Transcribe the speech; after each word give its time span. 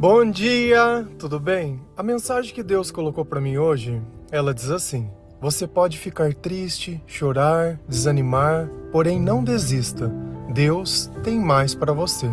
Bom 0.00 0.30
dia, 0.30 1.08
tudo 1.18 1.40
bem? 1.40 1.80
A 1.96 2.04
mensagem 2.04 2.54
que 2.54 2.62
Deus 2.62 2.88
colocou 2.88 3.24
para 3.24 3.40
mim 3.40 3.56
hoje, 3.56 4.00
ela 4.30 4.54
diz 4.54 4.70
assim: 4.70 5.10
Você 5.40 5.66
pode 5.66 5.98
ficar 5.98 6.32
triste, 6.32 7.02
chorar, 7.04 7.80
desanimar, 7.88 8.70
porém 8.92 9.20
não 9.20 9.42
desista. 9.42 10.08
Deus 10.54 11.10
tem 11.24 11.40
mais 11.40 11.74
para 11.74 11.92
você. 11.92 12.28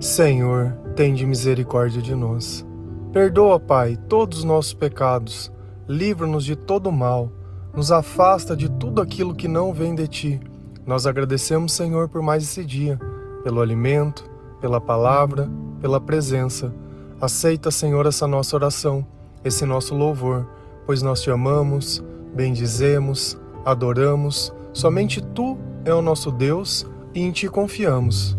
Senhor, 0.00 0.76
tende 0.96 1.24
misericórdia 1.24 2.02
de 2.02 2.12
nós. 2.12 2.66
Perdoa, 3.12 3.60
Pai, 3.60 3.96
todos 4.08 4.38
os 4.38 4.44
nossos 4.44 4.74
pecados. 4.74 5.52
Livra-nos 5.88 6.44
de 6.44 6.56
todo 6.56 6.90
mal. 6.90 7.30
Nos 7.72 7.92
afasta 7.92 8.56
de 8.56 8.68
tudo 8.68 9.00
aquilo 9.00 9.32
que 9.32 9.46
não 9.46 9.72
vem 9.72 9.94
de 9.94 10.08
ti. 10.08 10.40
Nós 10.84 11.06
agradecemos, 11.06 11.72
Senhor, 11.72 12.08
por 12.08 12.20
mais 12.20 12.42
esse 12.42 12.64
dia, 12.64 12.98
pelo 13.44 13.60
alimento, 13.60 14.28
pela 14.60 14.80
palavra, 14.80 15.48
pela 15.82 16.00
presença. 16.00 16.72
Aceita, 17.20 17.70
Senhor, 17.70 18.06
essa 18.06 18.26
nossa 18.26 18.54
oração, 18.56 19.04
esse 19.44 19.66
nosso 19.66 19.94
louvor, 19.94 20.46
pois 20.86 21.02
nós 21.02 21.20
te 21.20 21.30
amamos, 21.30 22.02
bendizemos, 22.32 23.36
adoramos. 23.64 24.52
Somente 24.72 25.20
tu 25.20 25.58
é 25.84 25.92
o 25.92 26.00
nosso 26.00 26.30
Deus 26.30 26.86
e 27.12 27.20
em 27.20 27.32
ti 27.32 27.48
confiamos. 27.48 28.38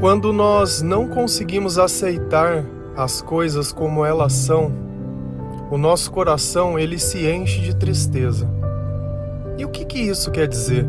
Quando 0.00 0.32
nós 0.32 0.82
não 0.82 1.08
conseguimos 1.08 1.78
aceitar 1.78 2.64
as 2.96 3.22
coisas 3.22 3.72
como 3.72 4.04
elas 4.04 4.32
são, 4.32 4.72
o 5.70 5.78
nosso 5.78 6.10
coração 6.10 6.78
ele 6.78 6.98
se 6.98 7.26
enche 7.26 7.60
de 7.60 7.74
tristeza. 7.74 8.48
E 9.56 9.64
o 9.64 9.68
que, 9.68 9.84
que 9.84 9.98
isso 9.98 10.30
quer 10.30 10.46
dizer? 10.46 10.86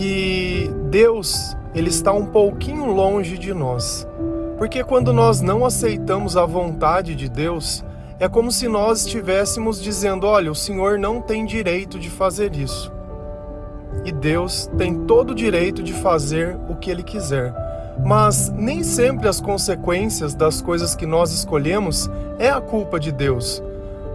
Que 0.00 0.72
Deus 0.88 1.54
ele 1.74 1.90
está 1.90 2.10
um 2.10 2.24
pouquinho 2.24 2.86
longe 2.86 3.36
de 3.36 3.52
nós. 3.52 4.08
Porque 4.56 4.82
quando 4.82 5.12
nós 5.12 5.42
não 5.42 5.62
aceitamos 5.62 6.38
a 6.38 6.46
vontade 6.46 7.14
de 7.14 7.28
Deus, 7.28 7.84
é 8.18 8.26
como 8.26 8.50
se 8.50 8.66
nós 8.66 9.04
estivéssemos 9.04 9.78
dizendo: 9.78 10.26
olha, 10.26 10.50
o 10.50 10.54
Senhor 10.54 10.98
não 10.98 11.20
tem 11.20 11.44
direito 11.44 11.98
de 11.98 12.08
fazer 12.08 12.56
isso. 12.56 12.90
E 14.02 14.10
Deus 14.10 14.70
tem 14.78 15.04
todo 15.04 15.32
o 15.32 15.34
direito 15.34 15.82
de 15.82 15.92
fazer 15.92 16.56
o 16.66 16.76
que 16.76 16.90
Ele 16.90 17.02
quiser. 17.02 17.52
Mas 18.02 18.48
nem 18.48 18.82
sempre 18.82 19.28
as 19.28 19.38
consequências 19.38 20.34
das 20.34 20.62
coisas 20.62 20.94
que 20.94 21.04
nós 21.04 21.30
escolhemos 21.30 22.08
é 22.38 22.48
a 22.48 22.58
culpa 22.58 22.98
de 22.98 23.12
Deus. 23.12 23.62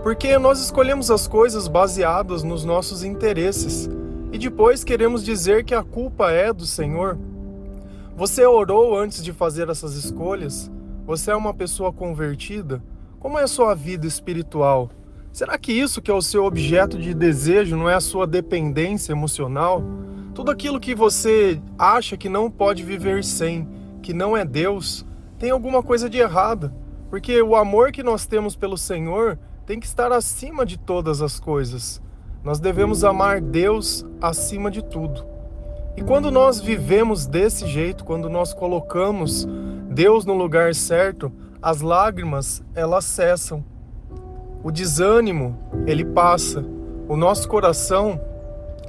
Porque 0.01 0.35
nós 0.39 0.59
escolhemos 0.59 1.11
as 1.11 1.27
coisas 1.27 1.67
baseadas 1.67 2.41
nos 2.41 2.65
nossos 2.65 3.03
interesses 3.03 3.87
e 4.31 4.37
depois 4.37 4.83
queremos 4.83 5.23
dizer 5.23 5.63
que 5.63 5.73
a 5.73 5.83
culpa 5.83 6.31
é 6.31 6.51
do 6.51 6.65
Senhor? 6.65 7.17
Você 8.15 8.45
orou 8.45 8.97
antes 8.97 9.23
de 9.23 9.33
fazer 9.33 9.69
essas 9.69 9.95
escolhas? 9.95 10.71
Você 11.05 11.31
é 11.31 11.35
uma 11.35 11.53
pessoa 11.53 11.91
convertida? 11.91 12.81
Como 13.19 13.37
é 13.37 13.43
a 13.43 13.47
sua 13.47 13.73
vida 13.73 14.07
espiritual? 14.07 14.89
Será 15.31 15.57
que 15.57 15.73
isso 15.73 16.01
que 16.01 16.09
é 16.09 16.13
o 16.13 16.21
seu 16.21 16.45
objeto 16.45 16.97
de 16.97 17.13
desejo 17.13 17.75
não 17.75 17.89
é 17.89 17.95
a 17.95 17.99
sua 17.99 18.25
dependência 18.25 19.11
emocional? 19.11 19.83
Tudo 20.33 20.51
aquilo 20.51 20.79
que 20.79 20.95
você 20.95 21.61
acha 21.77 22.15
que 22.15 22.29
não 22.29 22.49
pode 22.49 22.83
viver 22.83 23.23
sem, 23.23 23.67
que 24.01 24.13
não 24.13 24.35
é 24.35 24.45
Deus, 24.45 25.05
tem 25.37 25.49
alguma 25.49 25.83
coisa 25.83 26.09
de 26.09 26.17
errada. 26.17 26.73
Porque 27.09 27.41
o 27.41 27.55
amor 27.55 27.91
que 27.91 28.03
nós 28.03 28.25
temos 28.25 28.55
pelo 28.55 28.77
Senhor 28.77 29.37
tem 29.65 29.79
que 29.79 29.85
estar 29.85 30.11
acima 30.11 30.65
de 30.65 30.77
todas 30.77 31.21
as 31.21 31.39
coisas. 31.39 32.01
Nós 32.45 32.59
devemos 32.59 33.03
amar 33.03 33.41
Deus 33.41 34.05
acima 34.21 34.69
de 34.69 34.83
tudo. 34.83 35.25
E 35.97 36.03
quando 36.03 36.29
nós 36.29 36.61
vivemos 36.61 37.25
desse 37.25 37.65
jeito, 37.65 38.05
quando 38.05 38.29
nós 38.29 38.53
colocamos 38.53 39.47
Deus 39.89 40.27
no 40.27 40.35
lugar 40.35 40.75
certo, 40.75 41.31
as 41.59 41.81
lágrimas 41.81 42.63
elas 42.75 43.03
cessam. 43.05 43.65
O 44.63 44.69
desânimo, 44.69 45.57
ele 45.87 46.05
passa. 46.05 46.63
O 47.09 47.17
nosso 47.17 47.47
coração, 47.47 48.21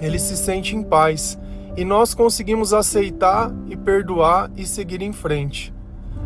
ele 0.02 0.18
se 0.18 0.36
sente 0.36 0.76
em 0.76 0.82
paz 0.82 1.38
e 1.78 1.84
nós 1.84 2.12
conseguimos 2.12 2.74
aceitar 2.74 3.50
e 3.68 3.74
perdoar 3.74 4.50
e 4.54 4.66
seguir 4.66 5.00
em 5.00 5.14
frente. 5.14 5.72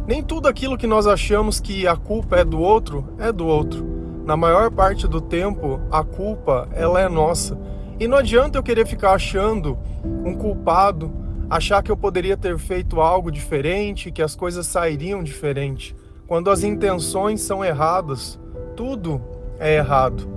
Nem 0.04 0.20
tudo 0.20 0.48
aquilo 0.48 0.76
que 0.76 0.86
nós 0.86 1.06
achamos 1.06 1.60
que 1.60 1.86
a 1.86 1.94
culpa 1.94 2.38
é 2.38 2.44
do 2.44 2.58
outro 2.58 3.04
é 3.20 3.30
do 3.30 3.46
outro 3.46 3.99
na 4.24 4.36
maior 4.36 4.70
parte 4.70 5.08
do 5.08 5.20
tempo, 5.20 5.80
a 5.90 6.04
culpa 6.04 6.68
ela 6.72 7.00
é 7.00 7.08
nossa. 7.08 7.58
E 7.98 8.06
não 8.06 8.18
adianta 8.18 8.58
eu 8.58 8.62
querer 8.62 8.86
ficar 8.86 9.12
achando 9.12 9.78
um 10.24 10.34
culpado, 10.34 11.12
achar 11.48 11.82
que 11.82 11.90
eu 11.90 11.96
poderia 11.96 12.36
ter 12.36 12.58
feito 12.58 13.00
algo 13.00 13.30
diferente, 13.30 14.10
que 14.10 14.22
as 14.22 14.34
coisas 14.34 14.66
sairiam 14.66 15.22
diferente. 15.22 15.94
Quando 16.26 16.50
as 16.50 16.62
intenções 16.62 17.40
são 17.40 17.64
erradas, 17.64 18.38
tudo 18.76 19.20
é 19.58 19.76
errado. 19.76 20.28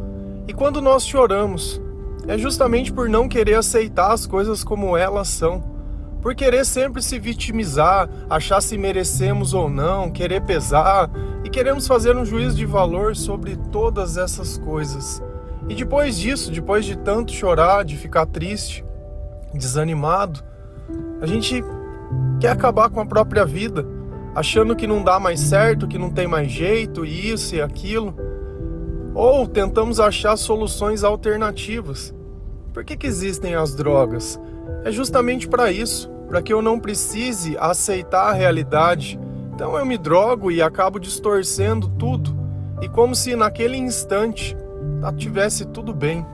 E 0.48 0.54
quando 0.54 0.82
nós 0.82 1.06
choramos, 1.06 1.82
é 2.28 2.38
justamente 2.38 2.92
por 2.92 3.08
não 3.08 3.30
querer 3.30 3.56
aceitar 3.56 4.12
as 4.12 4.26
coisas 4.26 4.64
como 4.64 4.98
elas 4.98 5.28
são 5.28 5.73
por 6.24 6.34
querer 6.34 6.66
sempre 6.66 7.02
se 7.02 7.20
vitimizar, 7.20 8.10
achar 8.30 8.62
se 8.62 8.78
merecemos 8.78 9.54
ou 9.54 9.70
não, 9.70 10.10
querer 10.10 10.42
pesar 10.42 11.12
e 11.44 11.50
queremos 11.50 11.86
fazer 11.86 12.16
um 12.16 12.24
juízo 12.24 12.56
de 12.56 12.66
valor 12.66 13.14
sobre 13.14 13.58
todas 13.74 14.16
essas 14.16 14.58
coisas. 14.58 15.22
E 15.68 15.76
depois 15.76 16.18
disso, 16.18 16.50
depois 16.50 16.86
de 16.86 16.98
tanto 16.98 17.34
chorar, 17.34 17.84
de 17.84 17.98
ficar 17.98 18.26
triste, 18.26 18.86
desanimado, 19.54 20.40
a 21.20 21.26
gente 21.26 21.62
quer 22.40 22.52
acabar 22.52 22.90
com 22.90 23.02
a 23.02 23.06
própria 23.06 23.46
vida, 23.46 23.86
achando 24.34 24.78
que 24.78 24.88
não 24.88 25.04
dá 25.04 25.20
mais 25.20 25.42
certo, 25.42 25.90
que 25.90 25.98
não 25.98 26.10
tem 26.10 26.26
mais 26.26 26.50
jeito, 26.50 27.06
isso 27.06 27.54
e 27.54 27.62
aquilo. 27.62 28.16
Ou 29.14 29.46
tentamos 29.46 30.00
achar 30.00 30.38
soluções 30.38 31.04
alternativas. 31.04 32.16
Por 32.74 32.86
que, 32.86 32.96
que 32.96 33.08
existem 33.08 33.56
as 33.56 33.76
drogas? 33.76 34.40
É 34.86 34.92
justamente 34.92 35.50
para 35.50 35.70
isso 35.70 36.13
para 36.28 36.42
que 36.42 36.54
eu 36.54 36.62
não 36.62 36.80
precise 36.80 37.58
aceitar 37.58 38.30
a 38.30 38.34
realidade. 38.34 39.20
Então 39.54 39.78
eu 39.78 39.86
me 39.86 39.98
drogo 39.98 40.52
e 40.52 40.62
acabo 40.62 41.00
distorcendo 41.00 41.88
tudo, 41.88 42.36
e 42.82 42.90
como 42.90 43.16
se 43.16 43.36
naquele 43.36 43.78
instante 43.78 44.58
tá, 45.00 45.14
tivesse 45.14 45.66
tudo 45.66 45.94
bem. 45.94 46.26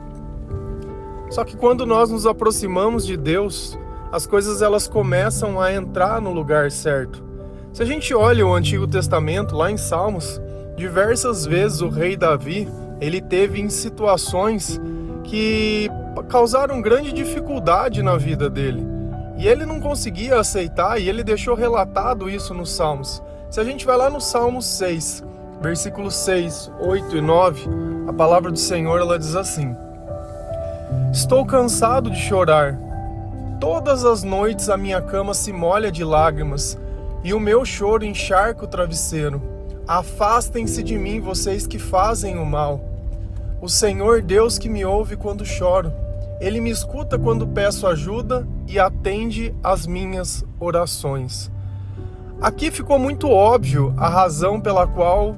Só 1.29 1.43
que 1.43 1.55
quando 1.55 1.85
nós 1.85 2.09
nos 2.09 2.25
aproximamos 2.25 3.05
de 3.05 3.15
Deus, 3.15 3.77
as 4.11 4.25
coisas 4.25 4.61
elas 4.61 4.87
começam 4.87 5.61
a 5.61 5.73
entrar 5.73 6.19
no 6.21 6.33
lugar 6.33 6.71
certo. 6.71 7.23
Se 7.71 7.83
a 7.83 7.85
gente 7.85 8.13
olha 8.15 8.45
o 8.45 8.53
Antigo 8.53 8.87
Testamento 8.87 9.55
lá 9.55 9.69
em 9.69 9.77
Salmos, 9.77 10.41
diversas 10.75 11.45
vezes 11.45 11.81
o 11.81 11.89
rei 11.89 12.17
Davi, 12.17 12.67
ele 12.99 13.21
teve 13.21 13.61
em 13.61 13.69
situações 13.69 14.81
que 15.23 15.89
causaram 16.29 16.81
grande 16.81 17.11
dificuldade 17.11 18.01
na 18.01 18.17
vida 18.17 18.49
dele. 18.49 18.98
E 19.39 19.47
ele 19.47 19.65
não 19.65 19.79
conseguia 19.79 20.37
aceitar 20.37 20.99
e 20.99 21.07
ele 21.07 21.23
deixou 21.23 21.55
relatado 21.55 22.29
isso 22.29 22.53
nos 22.53 22.73
Salmos. 22.73 23.23
Se 23.49 23.61
a 23.61 23.63
gente 23.63 23.85
vai 23.85 23.95
lá 23.95 24.09
no 24.09 24.19
Salmo 24.19 24.61
6, 24.61 25.23
versículos 25.61 26.13
6, 26.15 26.69
8 26.77 27.15
e 27.15 27.21
9, 27.21 27.69
a 28.09 28.11
palavra 28.11 28.51
do 28.51 28.59
Senhor 28.59 28.99
ela 28.99 29.17
diz 29.17 29.37
assim: 29.37 29.73
Estou 31.13 31.45
cansado 31.45 32.11
de 32.11 32.19
chorar. 32.19 32.77
Todas 33.61 34.03
as 34.03 34.23
noites 34.23 34.67
a 34.67 34.75
minha 34.75 35.01
cama 35.01 35.33
se 35.33 35.53
molha 35.53 35.89
de 35.89 36.03
lágrimas 36.03 36.77
e 37.23 37.33
o 37.33 37.39
meu 37.39 37.63
choro 37.63 38.03
encharca 38.03 38.65
o 38.65 38.67
travesseiro. 38.67 39.41
Afastem-se 39.87 40.83
de 40.83 40.97
mim, 40.97 41.21
vocês 41.21 41.65
que 41.65 41.79
fazem 41.79 42.37
o 42.37 42.45
mal. 42.45 42.81
O 43.61 43.69
Senhor 43.69 44.21
Deus 44.21 44.57
que 44.57 44.67
me 44.67 44.83
ouve 44.83 45.15
quando 45.15 45.45
choro 45.45 45.93
ele 46.39 46.61
me 46.61 46.69
escuta 46.69 47.19
quando 47.19 47.47
peço 47.47 47.85
ajuda 47.85 48.47
e 48.67 48.79
atende 48.79 49.53
às 49.63 49.85
minhas 49.85 50.45
orações. 50.59 51.51
Aqui 52.41 52.71
ficou 52.71 52.97
muito 52.97 53.29
óbvio 53.29 53.93
a 53.97 54.07
razão 54.07 54.61
pela 54.61 54.87
qual 54.87 55.35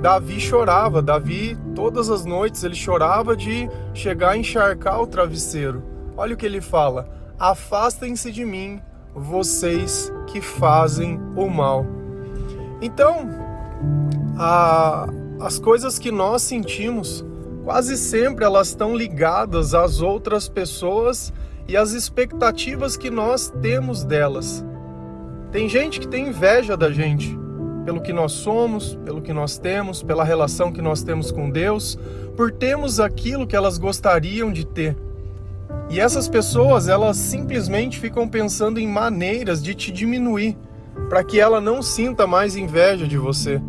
Davi 0.00 0.38
chorava. 0.38 1.02
Davi, 1.02 1.58
todas 1.74 2.08
as 2.08 2.24
noites, 2.24 2.62
ele 2.62 2.76
chorava 2.76 3.36
de 3.36 3.68
chegar 3.92 4.30
a 4.30 4.36
encharcar 4.36 5.00
o 5.02 5.06
travesseiro. 5.06 5.82
Olha 6.16 6.34
o 6.34 6.36
que 6.36 6.46
ele 6.46 6.60
fala: 6.60 7.08
Afastem-se 7.38 8.30
de 8.30 8.44
mim, 8.44 8.80
vocês 9.14 10.12
que 10.28 10.40
fazem 10.40 11.20
o 11.34 11.48
mal. 11.48 11.84
Então, 12.80 13.28
a, 14.38 15.08
as 15.40 15.58
coisas 15.58 15.98
que 15.98 16.12
nós 16.12 16.42
sentimos 16.42 17.24
quase 17.68 17.98
sempre 17.98 18.46
elas 18.46 18.68
estão 18.68 18.96
ligadas 18.96 19.74
às 19.74 20.00
outras 20.00 20.48
pessoas 20.48 21.34
e 21.68 21.76
às 21.76 21.92
expectativas 21.92 22.96
que 22.96 23.10
nós 23.10 23.52
temos 23.60 24.02
delas. 24.02 24.64
Tem 25.52 25.68
gente 25.68 26.00
que 26.00 26.08
tem 26.08 26.28
inveja 26.28 26.78
da 26.78 26.90
gente, 26.90 27.38
pelo 27.84 28.00
que 28.00 28.10
nós 28.10 28.32
somos, 28.32 28.98
pelo 29.04 29.20
que 29.20 29.34
nós 29.34 29.58
temos, 29.58 30.02
pela 30.02 30.24
relação 30.24 30.72
que 30.72 30.80
nós 30.80 31.02
temos 31.02 31.30
com 31.30 31.50
Deus, 31.50 31.98
por 32.38 32.50
termos 32.50 33.00
aquilo 33.00 33.46
que 33.46 33.54
elas 33.54 33.76
gostariam 33.76 34.50
de 34.50 34.64
ter. 34.64 34.96
E 35.90 36.00
essas 36.00 36.26
pessoas, 36.26 36.88
elas 36.88 37.18
simplesmente 37.18 38.00
ficam 38.00 38.26
pensando 38.26 38.80
em 38.80 38.88
maneiras 38.88 39.62
de 39.62 39.74
te 39.74 39.92
diminuir, 39.92 40.56
para 41.10 41.22
que 41.22 41.38
ela 41.38 41.60
não 41.60 41.82
sinta 41.82 42.26
mais 42.26 42.56
inveja 42.56 43.06
de 43.06 43.18
você. 43.18 43.60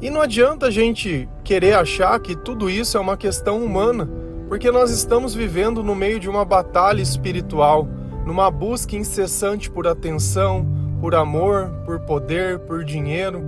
E 0.00 0.10
não 0.10 0.20
adianta 0.20 0.66
a 0.66 0.70
gente 0.70 1.26
querer 1.42 1.74
achar 1.74 2.18
que 2.20 2.36
tudo 2.36 2.68
isso 2.68 2.98
é 2.98 3.00
uma 3.00 3.16
questão 3.16 3.64
humana, 3.64 4.08
porque 4.48 4.70
nós 4.70 4.90
estamos 4.90 5.34
vivendo 5.34 5.82
no 5.82 5.94
meio 5.94 6.20
de 6.20 6.28
uma 6.28 6.44
batalha 6.44 7.00
espiritual, 7.00 7.88
numa 8.26 8.50
busca 8.50 8.94
incessante 8.94 9.70
por 9.70 9.86
atenção, 9.86 10.66
por 11.00 11.14
amor, 11.14 11.70
por 11.86 12.00
poder, 12.00 12.58
por 12.58 12.84
dinheiro 12.84 13.42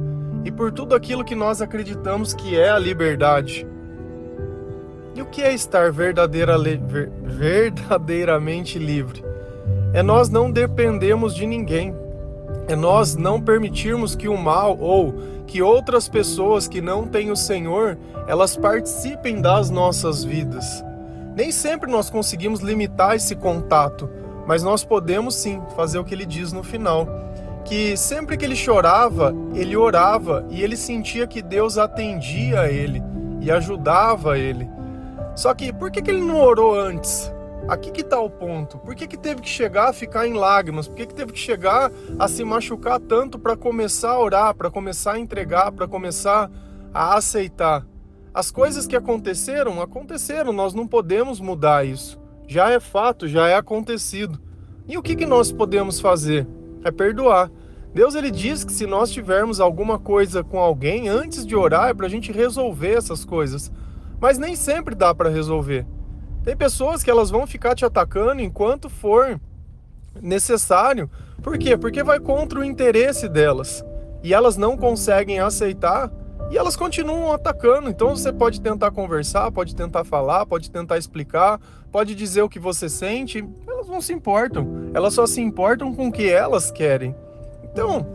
e 0.44 0.50
por 0.50 0.72
tudo 0.72 0.94
aquilo 0.94 1.24
que 1.24 1.34
nós 1.34 1.60
acreditamos 1.60 2.32
que 2.32 2.58
é 2.58 2.70
a 2.70 2.78
liberdade. 2.78 3.66
E 5.14 5.20
o 5.20 5.26
que 5.26 5.42
é 5.42 5.52
estar 5.52 5.92
verdadeira, 5.92 6.56
ver, 6.58 7.10
verdadeiramente 7.24 8.78
livre? 8.78 9.22
É 9.92 10.02
nós 10.02 10.30
não 10.30 10.50
dependemos 10.50 11.34
de 11.34 11.46
ninguém. 11.46 11.94
É 12.68 12.76
nós 12.76 13.16
não 13.16 13.40
permitirmos 13.40 14.14
que 14.14 14.28
o 14.28 14.36
mal 14.36 14.78
ou 14.78 15.14
que 15.48 15.62
outras 15.62 16.08
pessoas 16.08 16.68
que 16.68 16.80
não 16.80 17.06
têm 17.06 17.30
o 17.30 17.36
Senhor, 17.36 17.98
elas 18.28 18.56
participem 18.56 19.40
das 19.40 19.70
nossas 19.70 20.22
vidas. 20.22 20.84
Nem 21.34 21.50
sempre 21.50 21.90
nós 21.90 22.10
conseguimos 22.10 22.60
limitar 22.60 23.16
esse 23.16 23.34
contato, 23.34 24.08
mas 24.46 24.62
nós 24.62 24.84
podemos 24.84 25.34
sim 25.34 25.60
fazer 25.74 25.98
o 25.98 26.04
que 26.04 26.14
ele 26.14 26.26
diz 26.26 26.52
no 26.52 26.62
final 26.62 27.08
que 27.64 27.98
sempre 27.98 28.36
que 28.38 28.46
ele 28.46 28.56
chorava, 28.56 29.34
ele 29.54 29.76
orava 29.76 30.46
e 30.48 30.62
ele 30.62 30.74
sentia 30.74 31.26
que 31.26 31.42
Deus 31.42 31.76
atendia 31.76 32.62
a 32.62 32.72
ele 32.72 33.02
e 33.42 33.50
ajudava 33.50 34.38
ele. 34.38 34.68
Só 35.36 35.52
que 35.52 35.70
por 35.70 35.90
que, 35.90 36.00
que 36.00 36.10
ele 36.10 36.22
não 36.22 36.40
orou 36.40 36.78
antes? 36.78 37.30
Aqui 37.68 37.90
que 37.90 38.00
está 38.00 38.18
o 38.18 38.30
ponto. 38.30 38.78
Por 38.78 38.94
que, 38.94 39.06
que 39.06 39.18
teve 39.18 39.42
que 39.42 39.48
chegar 39.48 39.90
a 39.90 39.92
ficar 39.92 40.26
em 40.26 40.32
lágrimas? 40.32 40.88
Por 40.88 40.96
que, 40.96 41.04
que 41.04 41.14
teve 41.14 41.32
que 41.32 41.38
chegar 41.38 41.92
a 42.18 42.26
se 42.26 42.42
machucar 42.42 42.98
tanto 42.98 43.38
para 43.38 43.54
começar 43.58 44.12
a 44.12 44.18
orar, 44.18 44.54
para 44.54 44.70
começar 44.70 45.12
a 45.12 45.18
entregar, 45.18 45.70
para 45.72 45.86
começar 45.86 46.50
a 46.94 47.14
aceitar? 47.14 47.86
As 48.32 48.50
coisas 48.50 48.86
que 48.86 48.96
aconteceram, 48.96 49.82
aconteceram, 49.82 50.50
nós 50.50 50.72
não 50.72 50.86
podemos 50.86 51.40
mudar 51.40 51.86
isso. 51.86 52.18
Já 52.46 52.70
é 52.70 52.80
fato, 52.80 53.28
já 53.28 53.46
é 53.48 53.56
acontecido. 53.56 54.40
E 54.86 54.96
o 54.96 55.02
que, 55.02 55.14
que 55.14 55.26
nós 55.26 55.52
podemos 55.52 56.00
fazer? 56.00 56.46
É 56.82 56.90
perdoar. 56.90 57.50
Deus 57.92 58.14
ele 58.14 58.30
diz 58.30 58.64
que 58.64 58.72
se 58.72 58.86
nós 58.86 59.10
tivermos 59.10 59.60
alguma 59.60 59.98
coisa 59.98 60.42
com 60.42 60.58
alguém 60.58 61.10
antes 61.10 61.44
de 61.44 61.54
orar 61.54 61.90
é 61.90 61.94
para 61.94 62.06
a 62.06 62.10
gente 62.10 62.32
resolver 62.32 62.92
essas 62.94 63.26
coisas, 63.26 63.70
mas 64.18 64.38
nem 64.38 64.56
sempre 64.56 64.94
dá 64.94 65.14
para 65.14 65.28
resolver. 65.28 65.86
Tem 66.44 66.56
pessoas 66.56 67.02
que 67.02 67.10
elas 67.10 67.30
vão 67.30 67.46
ficar 67.46 67.74
te 67.74 67.84
atacando 67.84 68.40
enquanto 68.40 68.88
for 68.88 69.40
necessário. 70.20 71.10
Por 71.42 71.58
quê? 71.58 71.76
Porque 71.76 72.02
vai 72.02 72.18
contra 72.18 72.60
o 72.60 72.64
interesse 72.64 73.28
delas 73.28 73.84
e 74.22 74.34
elas 74.34 74.56
não 74.56 74.76
conseguem 74.76 75.40
aceitar 75.40 76.10
e 76.50 76.56
elas 76.56 76.76
continuam 76.76 77.32
atacando. 77.32 77.88
Então 77.90 78.16
você 78.16 78.32
pode 78.32 78.60
tentar 78.60 78.90
conversar, 78.90 79.50
pode 79.52 79.74
tentar 79.74 80.04
falar, 80.04 80.46
pode 80.46 80.70
tentar 80.70 80.98
explicar, 80.98 81.60
pode 81.92 82.14
dizer 82.14 82.42
o 82.42 82.48
que 82.48 82.58
você 82.58 82.88
sente. 82.88 83.46
Elas 83.66 83.88
não 83.88 84.00
se 84.00 84.12
importam. 84.12 84.90
Elas 84.94 85.14
só 85.14 85.26
se 85.26 85.40
importam 85.40 85.94
com 85.94 86.08
o 86.08 86.12
que 86.12 86.28
elas 86.28 86.70
querem. 86.70 87.14
Então, 87.62 88.06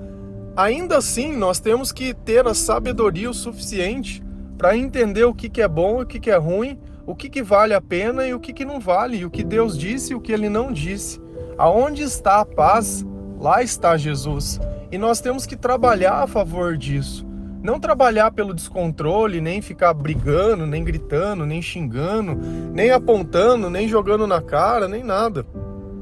ainda 0.55 0.97
assim, 0.97 1.35
nós 1.35 1.59
temos 1.59 1.91
que 1.91 2.13
ter 2.13 2.47
a 2.47 2.53
sabedoria 2.53 3.29
o 3.29 3.33
suficiente 3.33 4.23
para 4.57 4.75
entender 4.77 5.25
o 5.25 5.33
que, 5.33 5.49
que 5.49 5.61
é 5.61 5.67
bom 5.67 5.99
e 5.99 6.03
o 6.03 6.05
que, 6.05 6.19
que 6.19 6.31
é 6.31 6.37
ruim, 6.37 6.79
o 7.05 7.15
que, 7.15 7.29
que 7.29 7.43
vale 7.43 7.73
a 7.73 7.81
pena 7.81 8.25
e 8.25 8.33
o 8.33 8.39
que, 8.39 8.53
que 8.53 8.65
não 8.65 8.79
vale, 8.79 9.17
e 9.17 9.25
o 9.25 9.29
que 9.29 9.43
Deus 9.43 9.77
disse 9.77 10.13
e 10.13 10.15
o 10.15 10.21
que 10.21 10.31
ele 10.31 10.49
não 10.49 10.71
disse. 10.71 11.21
Aonde 11.57 12.01
está 12.01 12.39
a 12.39 12.45
paz, 12.45 13.05
lá 13.39 13.61
está 13.61 13.97
Jesus. 13.97 14.59
E 14.91 14.97
nós 14.97 15.19
temos 15.19 15.45
que 15.45 15.55
trabalhar 15.55 16.23
a 16.23 16.27
favor 16.27 16.77
disso. 16.77 17.25
Não 17.61 17.79
trabalhar 17.79 18.31
pelo 18.31 18.53
descontrole, 18.53 19.39
nem 19.39 19.61
ficar 19.61 19.93
brigando, 19.93 20.65
nem 20.65 20.83
gritando, 20.83 21.45
nem 21.45 21.61
xingando, 21.61 22.37
nem 22.73 22.91
apontando, 22.91 23.69
nem 23.69 23.87
jogando 23.87 24.27
na 24.27 24.41
cara, 24.41 24.87
nem 24.87 25.03
nada. 25.03 25.45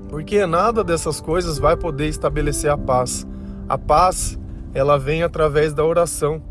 Porque 0.09 0.45
nada 0.45 0.83
dessas 0.83 1.21
coisas 1.21 1.57
vai 1.57 1.77
poder 1.77 2.07
estabelecer 2.07 2.69
a 2.69 2.77
paz. 2.77 3.27
A 3.69 3.77
paz, 3.77 4.39
ela 4.73 4.97
vem 4.97 5.23
através 5.23 5.73
da 5.73 5.85
oração, 5.85 6.41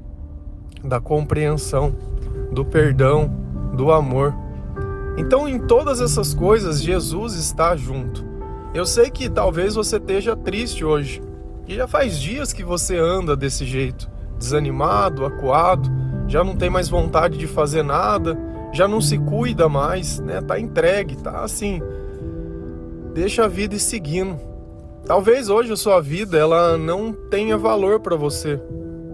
da 0.82 1.00
compreensão, 1.00 1.94
do 2.52 2.64
perdão, 2.64 3.49
do 3.74 3.92
amor. 3.92 4.34
Então, 5.16 5.48
em 5.48 5.58
todas 5.58 6.00
essas 6.00 6.32
coisas, 6.34 6.82
Jesus 6.82 7.34
está 7.34 7.76
junto. 7.76 8.24
Eu 8.72 8.86
sei 8.86 9.10
que 9.10 9.28
talvez 9.28 9.74
você 9.74 9.96
esteja 9.96 10.36
triste 10.36 10.84
hoje, 10.84 11.20
e 11.66 11.74
já 11.74 11.86
faz 11.86 12.18
dias 12.18 12.52
que 12.52 12.64
você 12.64 12.96
anda 12.96 13.36
desse 13.36 13.64
jeito, 13.64 14.10
desanimado, 14.38 15.24
acuado, 15.24 15.90
já 16.26 16.42
não 16.42 16.56
tem 16.56 16.70
mais 16.70 16.88
vontade 16.88 17.38
de 17.38 17.46
fazer 17.46 17.82
nada, 17.82 18.38
já 18.72 18.86
não 18.86 19.00
se 19.00 19.18
cuida 19.18 19.68
mais, 19.68 20.20
né? 20.20 20.40
Tá 20.40 20.58
entregue, 20.58 21.16
tá 21.16 21.42
assim. 21.42 21.82
Deixa 23.12 23.44
a 23.44 23.48
vida 23.48 23.74
ir 23.74 23.80
seguindo. 23.80 24.38
Talvez 25.04 25.48
hoje 25.48 25.72
a 25.72 25.76
sua 25.76 26.00
vida 26.00 26.38
ela 26.38 26.76
não 26.76 27.12
tenha 27.12 27.58
valor 27.58 28.00
para 28.00 28.14
você, 28.14 28.60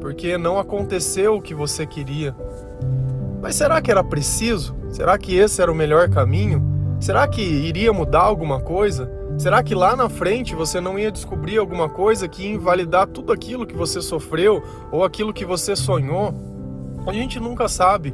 porque 0.00 0.36
não 0.36 0.58
aconteceu 0.58 1.36
o 1.36 1.42
que 1.42 1.54
você 1.54 1.86
queria. 1.86 2.34
Mas 3.46 3.54
será 3.54 3.80
que 3.80 3.92
era 3.92 4.02
preciso? 4.02 4.74
Será 4.90 5.16
que 5.16 5.36
esse 5.36 5.62
era 5.62 5.70
o 5.70 5.74
melhor 5.74 6.08
caminho? 6.08 6.60
Será 6.98 7.28
que 7.28 7.40
iria 7.40 7.92
mudar 7.92 8.22
alguma 8.22 8.58
coisa? 8.58 9.08
Será 9.38 9.62
que 9.62 9.72
lá 9.72 9.94
na 9.94 10.08
frente 10.08 10.52
você 10.52 10.80
não 10.80 10.98
ia 10.98 11.12
descobrir 11.12 11.56
alguma 11.56 11.88
coisa 11.88 12.26
que 12.26 12.42
ia 12.42 12.54
invalidar 12.54 13.06
tudo 13.06 13.32
aquilo 13.32 13.64
que 13.64 13.76
você 13.76 14.02
sofreu 14.02 14.64
ou 14.90 15.04
aquilo 15.04 15.32
que 15.32 15.44
você 15.44 15.76
sonhou? 15.76 16.34
A 17.06 17.12
gente 17.12 17.38
nunca 17.38 17.68
sabe 17.68 18.12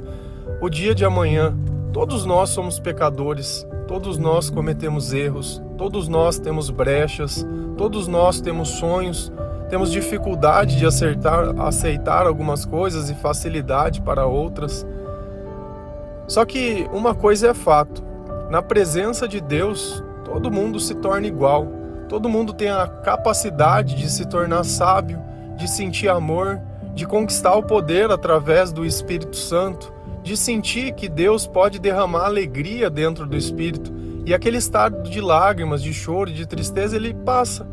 o 0.60 0.68
dia 0.68 0.94
de 0.94 1.02
amanhã. 1.02 1.56
Todos 1.94 2.26
nós 2.26 2.50
somos 2.50 2.78
pecadores, 2.78 3.66
todos 3.88 4.18
nós 4.18 4.50
cometemos 4.50 5.14
erros, 5.14 5.62
todos 5.78 6.08
nós 6.08 6.38
temos 6.38 6.68
brechas, 6.68 7.46
Todos 7.76 8.06
nós 8.06 8.40
temos 8.40 8.68
sonhos, 8.68 9.32
temos 9.68 9.90
dificuldade 9.90 10.78
de 10.78 10.86
acertar, 10.86 11.58
aceitar 11.60 12.26
algumas 12.26 12.64
coisas 12.64 13.10
e 13.10 13.14
facilidade 13.14 14.00
para 14.02 14.26
outras. 14.26 14.86
Só 16.26 16.44
que 16.44 16.88
uma 16.92 17.14
coisa 17.14 17.48
é 17.48 17.54
fato: 17.54 18.02
na 18.50 18.62
presença 18.62 19.26
de 19.26 19.40
Deus, 19.40 20.02
todo 20.24 20.50
mundo 20.50 20.78
se 20.78 20.94
torna 20.94 21.26
igual. 21.26 21.66
Todo 22.08 22.28
mundo 22.28 22.52
tem 22.52 22.68
a 22.68 22.86
capacidade 22.86 23.94
de 23.94 24.10
se 24.10 24.26
tornar 24.26 24.64
sábio, 24.64 25.18
de 25.56 25.68
sentir 25.68 26.08
amor, 26.08 26.60
de 26.94 27.06
conquistar 27.06 27.54
o 27.54 27.62
poder 27.62 28.10
através 28.10 28.70
do 28.70 28.84
Espírito 28.84 29.36
Santo, 29.36 29.92
de 30.22 30.36
sentir 30.36 30.92
que 30.92 31.08
Deus 31.08 31.46
pode 31.46 31.78
derramar 31.78 32.26
alegria 32.26 32.90
dentro 32.90 33.26
do 33.26 33.36
espírito 33.36 33.92
e 34.24 34.32
aquele 34.32 34.58
estado 34.58 35.02
de 35.08 35.20
lágrimas, 35.20 35.82
de 35.82 35.92
choro, 35.92 36.30
de 36.30 36.46
tristeza, 36.46 36.96
ele 36.96 37.12
passa. 37.12 37.66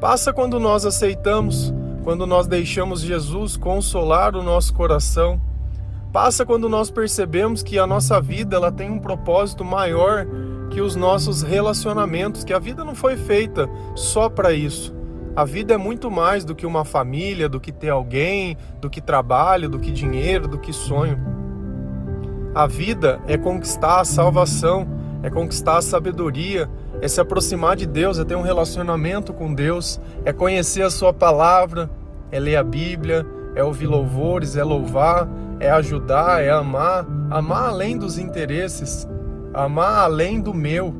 Passa 0.00 0.32
quando 0.32 0.60
nós 0.60 0.86
aceitamos, 0.86 1.74
quando 2.04 2.26
nós 2.26 2.46
deixamos 2.46 3.00
Jesus 3.00 3.56
consolar 3.56 4.36
o 4.36 4.42
nosso 4.42 4.72
coração. 4.74 5.40
Passa 6.12 6.44
quando 6.44 6.68
nós 6.68 6.90
percebemos 6.90 7.62
que 7.62 7.78
a 7.78 7.86
nossa 7.86 8.20
vida 8.20 8.56
ela 8.56 8.70
tem 8.70 8.90
um 8.90 8.98
propósito 8.98 9.64
maior 9.64 10.26
que 10.70 10.78
os 10.78 10.94
nossos 10.94 11.40
relacionamentos, 11.40 12.44
que 12.44 12.52
a 12.52 12.58
vida 12.58 12.84
não 12.84 12.94
foi 12.94 13.16
feita 13.16 13.68
só 13.94 14.28
para 14.28 14.52
isso. 14.52 14.94
A 15.34 15.46
vida 15.46 15.72
é 15.72 15.78
muito 15.78 16.10
mais 16.10 16.44
do 16.44 16.54
que 16.54 16.66
uma 16.66 16.84
família, 16.84 17.48
do 17.48 17.58
que 17.58 17.72
ter 17.72 17.88
alguém, 17.88 18.58
do 18.78 18.90
que 18.90 19.00
trabalho, 19.00 19.70
do 19.70 19.78
que 19.78 19.90
dinheiro, 19.90 20.46
do 20.46 20.58
que 20.58 20.70
sonho. 20.70 21.18
A 22.54 22.66
vida 22.66 23.18
é 23.26 23.38
conquistar 23.38 24.00
a 24.00 24.04
salvação, 24.04 24.86
é 25.22 25.30
conquistar 25.30 25.78
a 25.78 25.82
sabedoria, 25.82 26.68
é 27.00 27.08
se 27.08 27.22
aproximar 27.22 27.74
de 27.74 27.86
Deus, 27.86 28.18
é 28.18 28.24
ter 28.24 28.36
um 28.36 28.42
relacionamento 28.42 29.32
com 29.32 29.54
Deus, 29.54 29.98
é 30.26 30.32
conhecer 30.34 30.82
a 30.82 30.90
Sua 30.90 31.14
palavra, 31.14 31.88
é 32.30 32.38
ler 32.38 32.56
a 32.56 32.62
Bíblia, 32.62 33.24
é 33.54 33.64
ouvir 33.64 33.86
louvores, 33.86 34.56
é 34.56 34.64
louvar, 34.64 35.26
é 35.62 35.70
ajudar, 35.70 36.42
é 36.42 36.50
amar, 36.50 37.06
amar 37.30 37.68
além 37.68 37.96
dos 37.96 38.18
interesses, 38.18 39.08
amar 39.54 40.00
além 40.00 40.40
do 40.40 40.52
meu, 40.52 40.92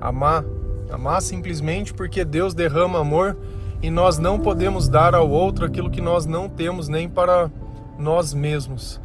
amar, 0.00 0.42
amar 0.90 1.20
simplesmente 1.20 1.92
porque 1.92 2.24
Deus 2.24 2.54
derrama 2.54 2.98
amor 2.98 3.36
e 3.82 3.90
nós 3.90 4.18
não 4.18 4.40
podemos 4.40 4.88
dar 4.88 5.14
ao 5.14 5.28
outro 5.28 5.66
aquilo 5.66 5.90
que 5.90 6.00
nós 6.00 6.24
não 6.24 6.48
temos 6.48 6.88
nem 6.88 7.06
para 7.06 7.50
nós 7.98 8.32
mesmos. 8.32 8.98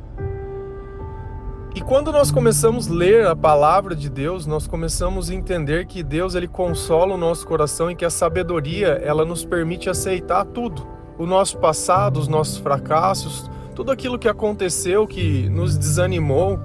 E 1.75 1.81
quando 1.81 2.09
nós 2.13 2.31
começamos 2.31 2.89
a 2.89 2.93
ler 2.93 3.27
a 3.27 3.35
palavra 3.35 3.93
de 3.93 4.09
Deus, 4.09 4.45
nós 4.47 4.65
começamos 4.65 5.29
a 5.29 5.35
entender 5.35 5.85
que 5.85 6.01
Deus 6.01 6.33
ele 6.33 6.47
consola 6.47 7.15
o 7.15 7.17
nosso 7.17 7.45
coração 7.45 7.91
e 7.91 7.95
que 7.95 8.05
a 8.05 8.09
sabedoria 8.09 9.01
ela 9.03 9.25
nos 9.25 9.43
permite 9.43 9.89
aceitar 9.89 10.45
tudo, 10.45 10.88
o 11.17 11.25
nosso 11.25 11.57
passado, 11.57 12.17
os 12.17 12.29
nossos 12.29 12.57
fracassos, 12.57 13.50
tudo 13.75 13.91
aquilo 13.91 14.17
que 14.17 14.29
aconteceu 14.29 15.05
que 15.05 15.50
nos 15.50 15.77
desanimou, 15.77 16.58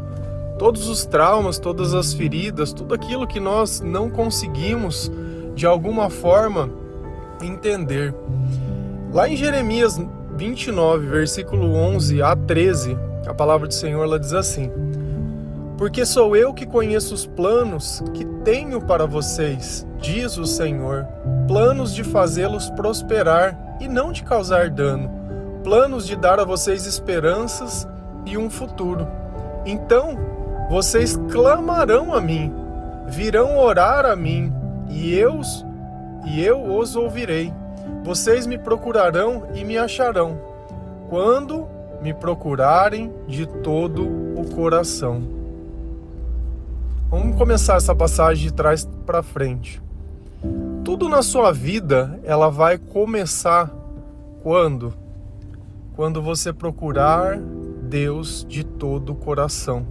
todos 0.59 0.89
os 0.89 1.05
traumas, 1.05 1.59
todas 1.59 1.93
as 1.93 2.15
feridas, 2.15 2.73
tudo 2.73 2.95
aquilo 2.95 3.27
que 3.27 3.41
nós 3.41 3.81
não 3.81 4.09
conseguimos 4.09 5.11
de 5.57 5.67
alguma 5.67 6.09
forma 6.09 6.71
entender. 7.43 8.15
Lá 9.13 9.29
em 9.29 9.37
Jeremias 9.37 10.01
29, 10.37 11.09
versículo 11.09 11.75
11 11.75 12.23
a 12.23 12.37
13, 12.37 12.97
a 13.27 13.35
palavra 13.35 13.67
do 13.67 13.75
Senhor 13.75 14.05
ela 14.05 14.19
diz 14.19 14.33
assim: 14.33 14.71
Porque 15.77 16.07
sou 16.07 16.37
eu 16.37 16.55
que 16.55 16.65
conheço 16.65 17.13
os 17.13 17.27
planos 17.27 18.03
que 18.15 18.25
tenho 18.45 18.81
para 18.81 19.05
vocês, 19.05 19.85
diz 20.01 20.39
o 20.39 20.47
Senhor, 20.47 21.07
planos 21.49 21.93
de 21.93 22.05
fazê-los 22.05 22.71
prosperar 22.71 23.77
e 23.81 23.89
não 23.89 24.13
de 24.13 24.23
causar 24.23 24.71
dano, 24.71 25.20
planos 25.63 26.07
de 26.07 26.17
dar 26.17 26.41
a 26.41 26.45
vocês 26.45 26.87
esperanças 26.87 27.87
e 28.25 28.37
um 28.37 28.51
futuro. 28.51 29.07
Então 29.65 30.19
vocês 30.71 31.19
clamarão 31.31 32.15
a 32.15 32.21
mim, 32.21 32.53
virão 33.09 33.59
orar 33.59 34.07
a 34.07 34.15
mim, 34.15 34.53
e 34.89 35.13
eu, 35.15 35.41
e 36.25 36.45
eu 36.45 36.63
os 36.63 36.95
ouvirei. 36.97 37.53
Vocês 38.05 38.47
me 38.47 38.57
procurarão 38.57 39.49
e 39.55 39.65
me 39.65 39.77
acharão, 39.77 40.39
quando 41.09 41.67
me 42.01 42.15
procurarem 42.15 43.13
de 43.27 43.47
todo 43.47 44.05
o 44.05 44.49
coração. 44.55 45.23
Vamos 47.11 47.37
começar 47.37 47.77
essa 47.77 47.95
passagem 47.95 48.45
de 48.45 48.55
trás 48.55 48.89
para 49.05 49.23
frente. 49.23 49.83
Tudo 50.85 51.09
na 51.09 51.23
sua 51.23 51.53
vida, 51.53 52.19
ela 52.23 52.49
vai 52.49 52.79
começar 52.79 53.71
quando? 54.43 54.95
Quando 56.01 56.23
você 56.23 56.51
procurar 56.51 57.39
Deus 57.39 58.47
de 58.49 58.65
todo 58.65 59.13
o 59.13 59.15
coração. 59.15 59.87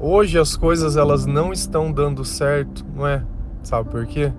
Hoje 0.00 0.36
as 0.36 0.56
coisas 0.56 0.96
elas 0.96 1.26
não 1.26 1.52
estão 1.52 1.92
dando 1.92 2.24
certo, 2.24 2.84
não 2.92 3.06
é? 3.06 3.24
Sabe 3.62 3.88
por 3.88 4.04
quê? 4.04 4.32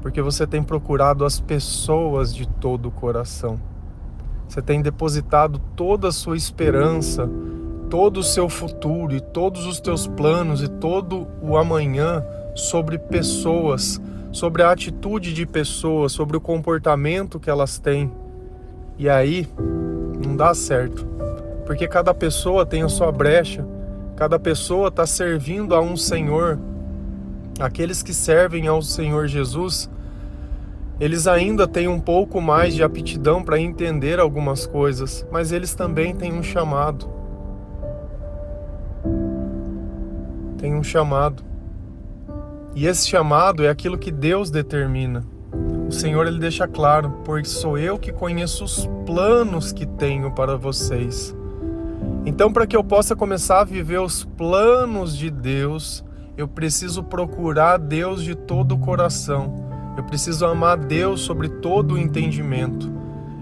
Porque 0.00 0.22
você 0.22 0.46
tem 0.46 0.62
procurado 0.62 1.24
as 1.24 1.40
pessoas 1.40 2.32
de 2.32 2.46
todo 2.46 2.86
o 2.86 2.92
coração. 2.92 3.58
Você 4.46 4.62
tem 4.62 4.80
depositado 4.80 5.60
toda 5.74 6.06
a 6.06 6.12
sua 6.12 6.36
esperança, 6.36 7.28
todo 7.90 8.18
o 8.18 8.22
seu 8.22 8.48
futuro 8.48 9.16
e 9.16 9.20
todos 9.20 9.66
os 9.66 9.80
teus 9.80 10.06
planos 10.06 10.62
e 10.62 10.68
todo 10.68 11.26
o 11.42 11.56
amanhã 11.56 12.24
sobre 12.54 13.00
pessoas, 13.00 14.00
sobre 14.30 14.62
a 14.62 14.70
atitude 14.70 15.34
de 15.34 15.44
pessoas, 15.44 16.12
sobre 16.12 16.36
o 16.36 16.40
comportamento 16.40 17.40
que 17.40 17.50
elas 17.50 17.80
têm. 17.80 18.22
E 18.98 19.08
aí 19.08 19.48
não 20.24 20.36
dá 20.36 20.54
certo, 20.54 21.06
porque 21.66 21.88
cada 21.88 22.14
pessoa 22.14 22.64
tem 22.64 22.82
a 22.82 22.88
sua 22.88 23.10
brecha 23.10 23.66
Cada 24.16 24.38
pessoa 24.38 24.88
está 24.88 25.04
servindo 25.06 25.74
a 25.74 25.80
um 25.80 25.96
Senhor. 25.96 26.58
Aqueles 27.58 28.00
que 28.00 28.14
servem 28.14 28.68
ao 28.68 28.80
Senhor 28.80 29.26
Jesus, 29.26 29.90
eles 31.00 31.26
ainda 31.26 31.66
têm 31.66 31.88
um 31.88 31.98
pouco 31.98 32.40
mais 32.40 32.74
de 32.74 32.84
aptidão 32.84 33.42
para 33.42 33.58
entender 33.58 34.20
algumas 34.20 34.66
coisas, 34.66 35.26
mas 35.32 35.50
eles 35.50 35.74
também 35.74 36.14
têm 36.14 36.32
um 36.32 36.44
chamado. 36.44 37.10
Tem 40.58 40.74
um 40.74 40.82
chamado. 40.82 41.42
E 42.72 42.86
esse 42.86 43.08
chamado 43.08 43.64
é 43.64 43.68
aquilo 43.68 43.98
que 43.98 44.12
Deus 44.12 44.48
determina. 44.48 45.24
O 45.88 45.92
Senhor 45.92 46.26
ele 46.26 46.38
deixa 46.38 46.66
claro, 46.66 47.20
pois 47.24 47.48
sou 47.48 47.78
eu 47.78 47.98
que 47.98 48.12
conheço 48.12 48.64
os 48.64 48.88
planos 49.06 49.72
que 49.72 49.86
tenho 49.86 50.32
para 50.32 50.56
vocês 50.56 51.34
então, 52.26 52.50
para 52.50 52.66
que 52.66 52.74
eu 52.74 52.82
possa 52.82 53.14
começar 53.14 53.60
a 53.60 53.64
viver 53.64 54.00
os 54.00 54.24
planos 54.24 55.14
de 55.14 55.30
Deus, 55.30 56.02
eu 56.38 56.48
preciso 56.48 57.02
procurar 57.02 57.76
Deus 57.76 58.22
de 58.24 58.34
todo 58.34 58.74
o 58.74 58.78
coração. 58.78 59.62
Eu 59.96 60.04
preciso 60.04 60.46
amar 60.46 60.78
Deus 60.78 61.20
sobre 61.20 61.48
todo 61.48 61.94
o 61.94 61.98
entendimento. 61.98 62.90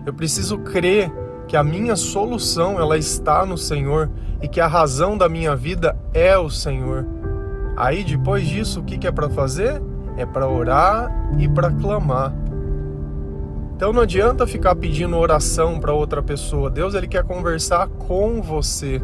Eu 0.04 0.12
preciso 0.12 0.58
crer 0.58 1.12
que 1.46 1.56
a 1.56 1.62
minha 1.62 1.94
solução 1.94 2.78
ela 2.78 2.98
está 2.98 3.46
no 3.46 3.56
Senhor 3.56 4.10
e 4.42 4.48
que 4.48 4.60
a 4.60 4.66
razão 4.66 5.16
da 5.16 5.28
minha 5.28 5.54
vida 5.54 5.96
é 6.12 6.36
o 6.36 6.50
Senhor. 6.50 7.06
Aí 7.76 8.02
depois 8.02 8.46
disso, 8.48 8.80
o 8.80 8.82
que 8.82 9.06
é 9.06 9.12
para 9.12 9.30
fazer? 9.30 9.80
É 10.16 10.26
para 10.26 10.48
orar 10.48 11.10
e 11.38 11.48
para 11.48 11.70
clamar. 11.70 12.32
Então 13.76 13.92
não 13.92 14.02
adianta 14.02 14.46
ficar 14.46 14.76
pedindo 14.76 15.16
oração 15.16 15.80
para 15.80 15.92
outra 15.92 16.22
pessoa. 16.22 16.70
Deus 16.70 16.94
ele 16.94 17.08
quer 17.08 17.24
conversar 17.24 17.88
com 17.88 18.40
você. 18.40 19.02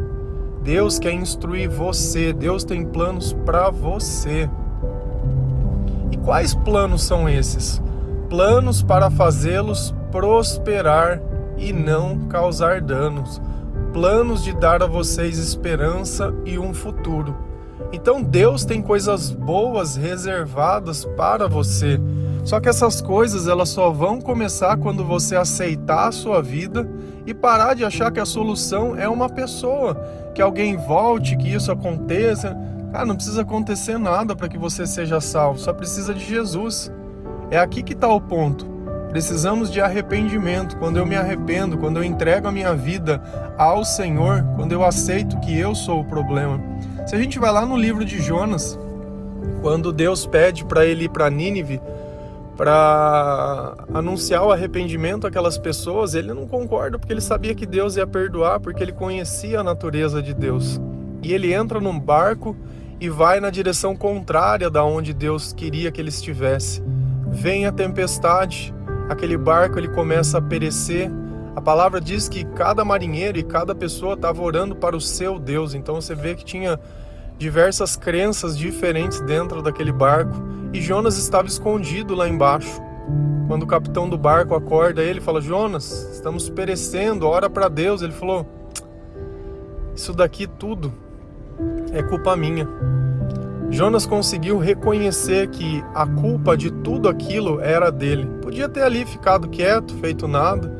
Deus 0.63 0.99
quer 0.99 1.13
instruir 1.13 1.69
você. 1.69 2.33
Deus 2.33 2.63
tem 2.63 2.85
planos 2.85 3.33
para 3.45 3.71
você. 3.71 4.49
E 6.13 6.17
quais 6.19 6.55
planos 6.55 7.03
são 7.03 7.29
esses? 7.29 7.83
Planos 8.29 8.83
para 8.83 9.11
fazê-los 9.11 9.95
prosperar 10.11 11.21
e 11.57 11.73
não 11.73 12.29
causar 12.29 12.81
danos. 12.81 13.41
Planos 13.93 14.45
de 14.45 14.55
dar 14.55 14.83
a 14.83 14.87
vocês 14.87 15.39
esperança 15.39 16.33
e 16.45 16.59
um 16.59 16.73
futuro. 16.73 17.48
Então 17.93 18.23
Deus 18.23 18.65
tem 18.65 18.83
coisas 18.83 19.31
boas 19.31 19.97
reservadas 19.97 21.05
para 21.17 21.49
você. 21.49 21.99
Só 22.45 22.61
que 22.61 22.69
essas 22.69 23.01
coisas 23.01 23.47
elas 23.47 23.69
só 23.69 23.91
vão 23.91 24.21
começar 24.21 24.77
quando 24.77 25.05
você 25.05 25.37
aceitar 25.37 26.09
a 26.09 26.13
sua 26.13 26.43
vida 26.43 26.89
e 27.27 27.35
parar 27.35 27.75
de 27.75 27.85
achar 27.85 28.11
que 28.11 28.21
a 28.21 28.25
solução 28.25 28.97
é 28.97 29.09
uma 29.09 29.29
pessoa, 29.29 29.95
que 30.35 30.41
alguém 30.41 30.77
volte, 30.77 31.37
que 31.37 31.53
isso 31.53 31.71
aconteça. 31.71 32.57
Cara, 32.93 33.05
não 33.05 33.17
precisa 33.17 33.43
acontecer 33.43 33.99
nada 33.99 34.35
para 34.35 34.49
que 34.49 34.57
você 34.57 34.87
seja 34.87 35.21
salvo, 35.21 35.59
só 35.59 35.73
precisa 35.73 36.15
de 36.15 36.25
Jesus. 36.25 36.91
É 37.51 37.59
aqui 37.59 37.83
que 37.83 37.93
está 37.93 38.09
o 38.09 38.21
ponto. 38.21 38.79
Precisamos 39.11 39.71
de 39.71 39.81
arrependimento. 39.81 40.77
Quando 40.77 40.99
eu 40.99 41.07
me 41.07 41.17
arrependo, 41.17 41.79
quando 41.79 41.97
eu 41.97 42.05
entrego 42.05 42.47
a 42.47 42.53
minha 42.53 42.75
vida 42.75 43.21
ao 43.57 43.85
Senhor, 43.85 44.45
quando 44.55 44.73
eu 44.73 44.85
aceito 44.85 45.41
que 45.41 45.59
eu 45.59 45.75
sou 45.75 46.01
o 46.01 46.05
problema. 46.05 46.61
Se 47.09 47.17
a 47.17 47.19
gente 47.19 47.39
vai 47.39 47.51
lá 47.51 47.65
no 47.65 47.75
livro 47.75 48.05
de 48.05 48.21
Jonas, 48.21 48.79
quando 49.63 49.95
Deus 49.95 50.27
pede 50.27 50.63
para 50.63 50.85
ele 50.85 51.07
ir 51.07 51.09
para 51.09 51.31
Nínive, 51.31 51.81
para 52.55 53.73
anunciar 53.95 54.45
o 54.45 54.53
arrependimento 54.53 55.27
àquelas 55.27 55.57
pessoas, 55.57 56.13
ele 56.13 56.35
não 56.35 56.47
concorda 56.47 56.99
porque 56.99 57.11
ele 57.11 57.23
sabia 57.23 57.55
que 57.55 57.65
Deus 57.65 57.97
ia 57.97 58.07
perdoar, 58.07 58.61
porque 58.61 58.83
ele 58.83 58.93
conhecia 58.93 59.61
a 59.61 59.65
natureza 59.65 60.21
de 60.21 60.35
Deus. 60.35 60.79
E 61.23 61.33
ele 61.33 61.51
entra 61.51 61.81
num 61.81 61.99
barco 61.99 62.55
e 63.01 63.09
vai 63.09 63.41
na 63.41 63.49
direção 63.49 63.97
contrária 63.97 64.69
da 64.69 64.85
onde 64.85 65.15
Deus 65.15 65.51
queria 65.55 65.91
que 65.91 66.03
ele 66.03 66.11
estivesse. 66.11 66.83
Vem 67.31 67.65
a 67.65 67.73
tempestade, 67.73 68.75
aquele 69.09 69.39
barco 69.39 69.79
ele 69.79 69.89
começa 69.89 70.37
a 70.37 70.43
perecer. 70.43 71.11
A 71.59 71.61
palavra 71.61 72.01
diz 72.01 72.29
que 72.29 72.45
cada 72.45 72.85
marinheiro 72.85 73.37
e 73.37 73.43
cada 73.43 73.75
pessoa 73.75 74.15
estava 74.15 74.41
orando 74.41 74.77
para 74.77 74.97
o 74.97 75.01
seu 75.01 75.41
Deus. 75.41 75.75
Então 75.75 75.97
você 75.97 76.15
vê 76.15 76.37
que 76.37 76.45
tinha 76.45 76.79
diversas 77.37 77.97
crenças 77.97 78.57
diferentes 78.57 79.21
dentro 79.23 79.61
daquele 79.61 79.91
barco 79.91 80.41
e 80.73 80.81
Jonas 80.81 81.19
estava 81.19 81.49
escondido 81.49 82.15
lá 82.15 82.29
embaixo. 82.29 82.81
Quando 83.49 83.65
o 83.65 83.67
capitão 83.67 84.09
do 84.09 84.17
barco 84.17 84.55
acorda 84.55 85.03
ele 85.03 85.21
fala: 85.21 85.41
Jonas, 85.41 86.09
estamos 86.13 86.49
perecendo, 86.49 87.27
ora 87.27 87.51
para 87.51 87.69
Deus. 87.69 88.03
Ele 88.03 88.13
falou: 88.13 88.47
Isso 89.97 90.13
daqui 90.13 90.47
tudo 90.47 90.95
é 91.93 92.05
culpa 92.05 92.37
minha. 92.37 92.69
Jonas 93.69 94.07
conseguiu 94.07 94.59
reconhecer 94.59 95.49
que 95.49 95.83
a 95.93 96.07
culpa 96.07 96.57
de 96.57 96.71
tudo 96.71 97.09
aquilo 97.09 97.61
era 97.61 97.91
dele. 97.91 98.27
Podia 98.41 98.69
ter 98.69 98.83
ali 98.83 99.05
ficado 99.05 99.49
quieto, 99.49 99.93
feito 99.97 100.29
nada. 100.29 100.78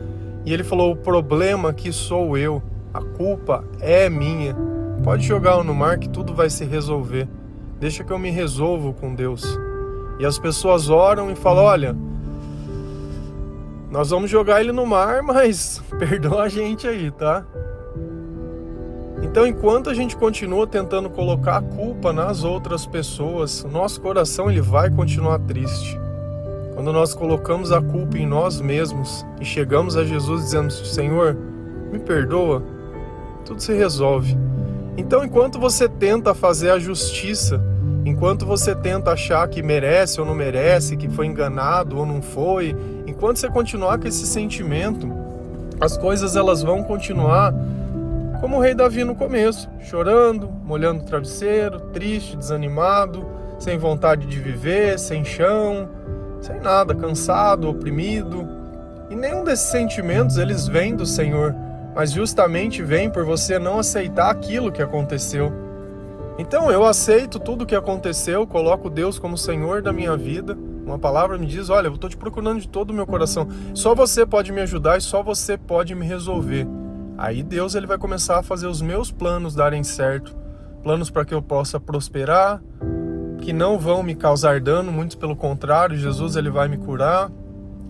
E 0.49 0.53
ele 0.55 0.65
falou: 0.65 0.93
O 0.93 0.97
problema 0.97 1.75
que 1.75 1.93
sou 1.93 2.35
eu, 2.39 2.63
a 2.95 3.03
culpa 3.03 3.63
é 3.81 4.09
minha. 4.09 4.57
Pode 5.05 5.23
jogar 5.27 5.63
no 5.63 5.75
mar 5.75 5.99
que 5.99 6.09
tudo 6.09 6.33
vai 6.33 6.49
se 6.49 6.65
resolver. 6.65 7.29
Deixa 7.79 8.03
que 8.03 8.11
eu 8.11 8.19
me 8.19 8.31
resolvo 8.31 8.95
com 8.95 9.15
Deus. 9.15 9.45
E 10.19 10.25
as 10.25 10.39
pessoas 10.39 10.89
oram 10.89 11.31
e 11.31 11.37
falam: 11.37 11.65
Olha, 11.65 11.97
nós 13.91 14.09
vamos 14.09 14.31
jogar 14.31 14.63
ele 14.63 14.73
no 14.73 14.87
mar, 14.87 15.21
mas 15.23 15.83
perdoa 15.99 16.45
a 16.45 16.49
gente 16.49 16.89
aí, 16.89 17.11
tá? 17.11 17.45
Então, 19.23 19.47
enquanto 19.47 19.91
a 19.91 19.95
gente 19.95 20.17
continua 20.17 20.67
tentando 20.67 21.11
colocar 21.11 21.59
a 21.59 21.63
culpa 21.63 22.11
nas 22.11 22.43
outras 22.43 22.87
pessoas, 22.87 23.65
nosso 23.65 24.01
coração 24.01 24.51
ele 24.51 24.63
vai 24.63 24.89
continuar 24.89 25.41
triste. 25.41 26.08
Quando 26.79 26.93
nós 26.93 27.13
colocamos 27.13 27.73
a 27.73 27.83
culpa 27.83 28.19
em 28.19 28.25
nós 28.25 28.61
mesmos 28.61 29.27
e 29.41 29.45
chegamos 29.45 29.97
a 29.97 30.05
Jesus 30.05 30.45
dizendo: 30.45 30.71
Senhor, 30.71 31.37
me 31.91 31.99
perdoa, 31.99 32.63
tudo 33.45 33.61
se 33.61 33.73
resolve. 33.73 34.39
Então, 34.97 35.25
enquanto 35.25 35.59
você 35.59 35.89
tenta 35.89 36.35
fazer 36.35 36.71
a 36.71 36.79
justiça, 36.79 37.61
enquanto 38.05 38.47
você 38.47 38.77
tenta 38.77 39.11
achar 39.11 39.49
que 39.49 39.61
merece 39.61 40.21
ou 40.21 40.27
não 40.27 40.37
merece, 40.37 40.97
que 40.97 41.09
foi 41.09 41.27
enganado 41.27 41.99
ou 41.99 42.07
não 42.07 42.23
foi, 42.23 42.77
enquanto 43.09 43.39
você 43.39 43.49
continuar 43.49 43.99
com 43.99 44.07
esse 44.07 44.25
sentimento, 44.25 45.13
as 45.81 45.97
coisas 45.97 46.37
elas 46.37 46.63
vão 46.63 46.85
continuar 46.85 47.53
como 48.41 48.57
o 48.57 48.61
rei 48.61 48.73
Davi 48.73 49.03
no 49.03 49.17
começo, 49.17 49.69
chorando, 49.81 50.49
molhando 50.65 51.03
o 51.03 51.05
travesseiro, 51.05 51.81
triste, 51.93 52.37
desanimado, 52.37 53.27
sem 53.59 53.77
vontade 53.77 54.29
de 54.29 54.39
viver, 54.39 54.97
sem 54.97 55.25
chão, 55.25 55.98
sem 56.41 56.61
nada, 56.61 56.95
cansado, 56.95 57.69
oprimido. 57.69 58.49
E 59.11 59.17
nenhum 59.17 59.45
desses 59.45 59.71
sentimentos 59.71 60.37
eles 60.37 60.67
vêm 60.67 60.95
do 60.95 61.07
Senhor, 61.07 61.55
mas 61.95 62.13
justamente 62.13 62.83
vêm 62.83 63.11
por 63.11 63.25
você 63.25 63.59
não 63.59 63.79
aceitar 63.79 64.31
aquilo 64.31 64.73
que 64.73 64.83
aconteceu. 64.83 65.53
Então 66.39 66.71
eu 66.71 66.85
aceito 66.85 67.41
tudo 67.41 67.63
o 67.63 67.67
que 67.67 67.75
aconteceu, 67.75 68.47
coloco 68.47 68.89
Deus 68.89 69.19
como 69.19 69.37
Senhor 69.37 69.83
da 69.83 69.93
minha 69.93 70.17
vida. 70.17 70.57
Uma 70.87 70.99
palavra 70.99 71.37
me 71.37 71.47
diz: 71.47 71.69
Olha, 71.69 71.89
eu 71.89 71.95
estou 71.95 72.09
te 72.09 72.17
procurando 72.17 72.61
de 72.61 72.69
todo 72.69 72.91
o 72.91 72.95
meu 72.95 73.07
coração. 73.07 73.49
Só 73.75 73.95
você 73.95 74.25
pode 74.25 74.53
me 74.53 74.61
ajudar 74.61 74.99
e 74.99 75.01
só 75.01 75.23
você 75.23 75.59
pode 75.59 75.95
me 75.95 76.07
resolver. 76.07 76.67
Aí 77.19 77.43
Deus 77.43 77.75
ele 77.75 77.87
vai 77.87 77.99
começar 77.99 78.39
a 78.39 78.43
fazer 78.45 78.69
os 78.69 78.81
meus 78.81 79.11
planos 79.11 79.53
darem 79.53 79.83
certo, 79.83 80.37
planos 80.85 81.11
para 81.11 81.25
que 81.25 81.35
eu 81.35 81.43
possa 81.43 81.81
prosperar, 81.81 82.63
que 83.49 83.53
não 83.55 83.79
vão 83.79 84.03
me 84.03 84.15
causar 84.15 84.61
dano, 84.61 84.93
muito 84.93 85.17
pelo 85.17 85.35
contrário, 85.35 85.97
Jesus 85.97 86.37
ele 86.37 86.51
vai 86.51 86.69
me 86.69 86.77
curar, 86.77 87.31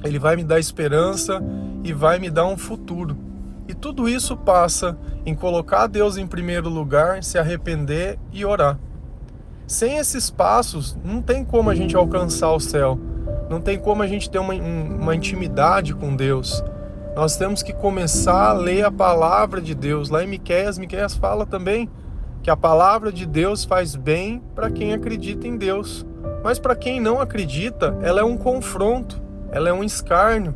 ele 0.04 0.16
vai 0.16 0.36
me 0.36 0.44
dar 0.44 0.60
esperança 0.60 1.42
e 1.82 1.92
vai 1.92 2.20
me 2.20 2.30
dar 2.30 2.46
um 2.46 2.56
futuro. 2.56 3.16
E 3.66 3.74
tudo 3.74 4.08
isso 4.08 4.36
passa 4.36 4.96
em 5.26 5.34
colocar 5.34 5.88
Deus 5.88 6.16
em 6.16 6.28
primeiro 6.28 6.68
lugar, 6.68 7.24
se 7.24 7.38
arrepender 7.38 8.20
e 8.32 8.44
orar. 8.44 8.78
Sem 9.66 9.98
esses 9.98 10.30
passos, 10.30 10.96
não 11.04 11.20
tem 11.20 11.44
como 11.44 11.70
a 11.70 11.74
gente 11.74 11.96
alcançar 11.96 12.52
o 12.52 12.60
céu, 12.60 12.96
não 13.50 13.60
tem 13.60 13.80
como 13.80 14.00
a 14.00 14.06
gente 14.06 14.30
ter 14.30 14.38
uma, 14.38 14.54
uma 14.54 15.16
intimidade 15.16 15.92
com 15.92 16.14
Deus 16.14 16.62
nós 17.18 17.36
temos 17.36 17.64
que 17.64 17.72
começar 17.72 18.50
a 18.50 18.52
ler 18.52 18.84
a 18.84 18.92
palavra 18.92 19.60
de 19.60 19.74
Deus. 19.74 20.08
Lá 20.08 20.22
em 20.22 20.28
Miqueias, 20.28 20.78
Miqueias 20.78 21.16
fala 21.16 21.44
também 21.44 21.90
que 22.42 22.50
a 22.50 22.56
palavra 22.56 23.12
de 23.12 23.26
Deus 23.26 23.64
faz 23.64 23.94
bem 23.94 24.42
para 24.54 24.70
quem 24.70 24.92
acredita 24.92 25.46
em 25.46 25.56
Deus. 25.56 26.06
Mas 26.42 26.58
para 26.58 26.76
quem 26.76 27.00
não 27.00 27.20
acredita, 27.20 27.98
ela 28.02 28.20
é 28.20 28.24
um 28.24 28.36
confronto, 28.36 29.20
ela 29.50 29.68
é 29.68 29.72
um 29.72 29.82
escárnio, 29.82 30.54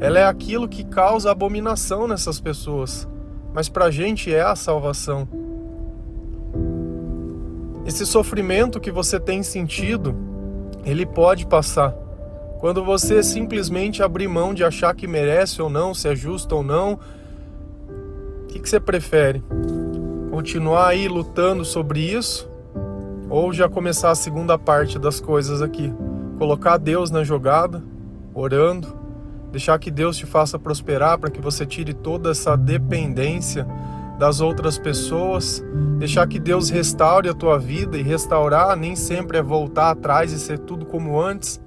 ela 0.00 0.18
é 0.18 0.24
aquilo 0.24 0.68
que 0.68 0.84
causa 0.84 1.30
abominação 1.30 2.06
nessas 2.06 2.40
pessoas. 2.40 3.08
Mas 3.54 3.68
para 3.68 3.86
a 3.86 3.90
gente 3.90 4.32
é 4.32 4.42
a 4.42 4.56
salvação. 4.56 5.28
Esse 7.86 8.06
sofrimento 8.06 8.80
que 8.80 8.90
você 8.90 9.18
tem 9.18 9.42
sentido, 9.42 10.14
ele 10.84 11.04
pode 11.04 11.46
passar. 11.46 11.94
Quando 12.60 12.84
você 12.84 13.22
simplesmente 13.22 14.02
abrir 14.02 14.28
mão 14.28 14.54
de 14.54 14.62
achar 14.62 14.94
que 14.94 15.08
merece 15.08 15.60
ou 15.60 15.68
não, 15.68 15.92
se 15.92 16.08
é 16.08 16.14
justo 16.14 16.56
ou 16.56 16.62
não, 16.62 16.98
o 18.44 18.46
que, 18.46 18.60
que 18.60 18.68
você 18.68 18.78
prefere? 18.78 19.42
Continuar 20.32 20.86
aí 20.86 21.08
lutando 21.08 21.62
sobre 21.62 22.00
isso? 22.00 22.50
Ou 23.28 23.52
já 23.52 23.68
começar 23.68 24.10
a 24.10 24.14
segunda 24.14 24.58
parte 24.58 24.98
das 24.98 25.20
coisas 25.20 25.60
aqui? 25.60 25.92
Colocar 26.38 26.78
Deus 26.78 27.10
na 27.10 27.22
jogada, 27.22 27.84
orando, 28.32 28.88
deixar 29.50 29.78
que 29.78 29.90
Deus 29.90 30.16
te 30.16 30.24
faça 30.24 30.58
prosperar 30.58 31.18
para 31.18 31.30
que 31.30 31.38
você 31.38 31.66
tire 31.66 31.92
toda 31.92 32.30
essa 32.30 32.56
dependência 32.56 33.66
das 34.18 34.40
outras 34.40 34.78
pessoas, 34.78 35.62
deixar 35.98 36.26
que 36.26 36.40
Deus 36.40 36.70
restaure 36.70 37.28
a 37.28 37.34
tua 37.34 37.58
vida 37.58 37.98
e 37.98 38.02
restaurar 38.02 38.74
nem 38.74 38.96
sempre 38.96 39.36
é 39.36 39.42
voltar 39.42 39.90
atrás 39.90 40.32
e 40.32 40.38
ser 40.38 40.58
tudo 40.60 40.86
como 40.86 41.20
antes 41.20 41.60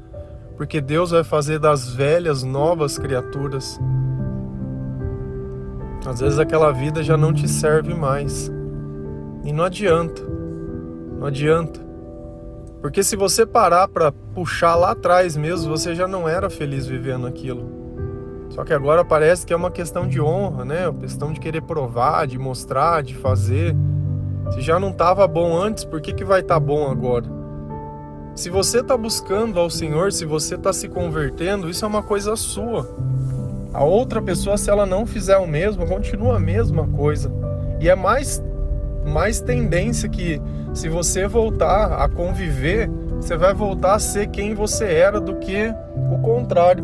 porque 0.55 0.79
Deus 0.81 1.11
vai 1.11 1.23
fazer 1.23 1.59
das 1.59 1.93
velhas 1.93 2.41
novas 2.41 2.97
criaturas. 2.97 3.79
Às 6.05 6.19
vezes 6.19 6.39
aquela 6.39 6.71
vida 6.71 7.03
já 7.03 7.17
não 7.17 7.33
te 7.33 7.47
serve 7.47 7.93
mais. 7.93 8.51
E 9.45 9.53
não 9.53 9.63
adianta. 9.63 10.21
Não 11.17 11.27
adianta. 11.27 11.79
Porque 12.81 13.03
se 13.03 13.15
você 13.15 13.45
parar 13.45 13.87
para 13.87 14.11
puxar 14.11 14.75
lá 14.75 14.91
atrás 14.91 15.37
mesmo, 15.37 15.69
você 15.69 15.95
já 15.95 16.07
não 16.07 16.27
era 16.27 16.49
feliz 16.49 16.85
vivendo 16.85 17.25
aquilo. 17.25 17.75
Só 18.49 18.63
que 18.63 18.73
agora 18.73 19.03
parece 19.03 19.45
que 19.45 19.53
é 19.53 19.55
uma 19.55 19.71
questão 19.71 20.07
de 20.07 20.19
honra, 20.21 20.65
né? 20.65 20.89
Uma 20.89 20.99
questão 20.99 21.31
de 21.31 21.39
querer 21.39 21.61
provar, 21.61 22.27
de 22.27 22.37
mostrar, 22.37 23.01
de 23.01 23.15
fazer. 23.15 23.75
Se 24.51 24.61
já 24.61 24.79
não 24.79 24.89
estava 24.89 25.27
bom 25.27 25.57
antes, 25.57 25.83
por 25.83 26.01
que, 26.01 26.13
que 26.13 26.23
vai 26.23 26.41
estar 26.41 26.55
tá 26.55 26.59
bom 26.59 26.89
agora? 26.89 27.25
Se 28.35 28.49
você 28.49 28.79
está 28.79 28.97
buscando 28.97 29.59
ao 29.59 29.69
Senhor, 29.69 30.11
se 30.11 30.25
você 30.25 30.55
está 30.55 30.73
se 30.73 30.89
convertendo, 30.89 31.69
isso 31.69 31.85
é 31.85 31.87
uma 31.87 32.03
coisa 32.03 32.35
sua. 32.35 32.87
A 33.73 33.83
outra 33.83 34.21
pessoa, 34.21 34.57
se 34.57 34.69
ela 34.69 34.85
não 34.85 35.05
fizer 35.05 35.37
o 35.37 35.47
mesmo, 35.47 35.85
continua 35.85 36.35
a 36.37 36.39
mesma 36.39 36.87
coisa. 36.87 37.31
E 37.79 37.89
é 37.89 37.95
mais, 37.95 38.43
mais 39.05 39.39
tendência 39.39 40.09
que, 40.09 40.41
se 40.73 40.89
você 40.89 41.27
voltar 41.27 42.03
a 42.03 42.09
conviver, 42.09 42.89
você 43.15 43.37
vai 43.37 43.53
voltar 43.53 43.95
a 43.95 43.99
ser 43.99 44.27
quem 44.27 44.53
você 44.53 44.85
era 44.85 45.21
do 45.21 45.35
que 45.35 45.73
o 46.11 46.17
contrário. 46.19 46.83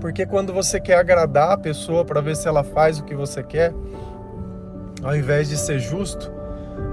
Porque 0.00 0.26
quando 0.26 0.52
você 0.52 0.80
quer 0.80 0.98
agradar 0.98 1.52
a 1.52 1.58
pessoa 1.58 2.04
para 2.04 2.20
ver 2.20 2.36
se 2.36 2.48
ela 2.48 2.64
faz 2.64 2.98
o 2.98 3.04
que 3.04 3.14
você 3.14 3.42
quer, 3.42 3.72
ao 5.02 5.16
invés 5.16 5.48
de 5.48 5.56
ser 5.56 5.78
justo, 5.78 6.30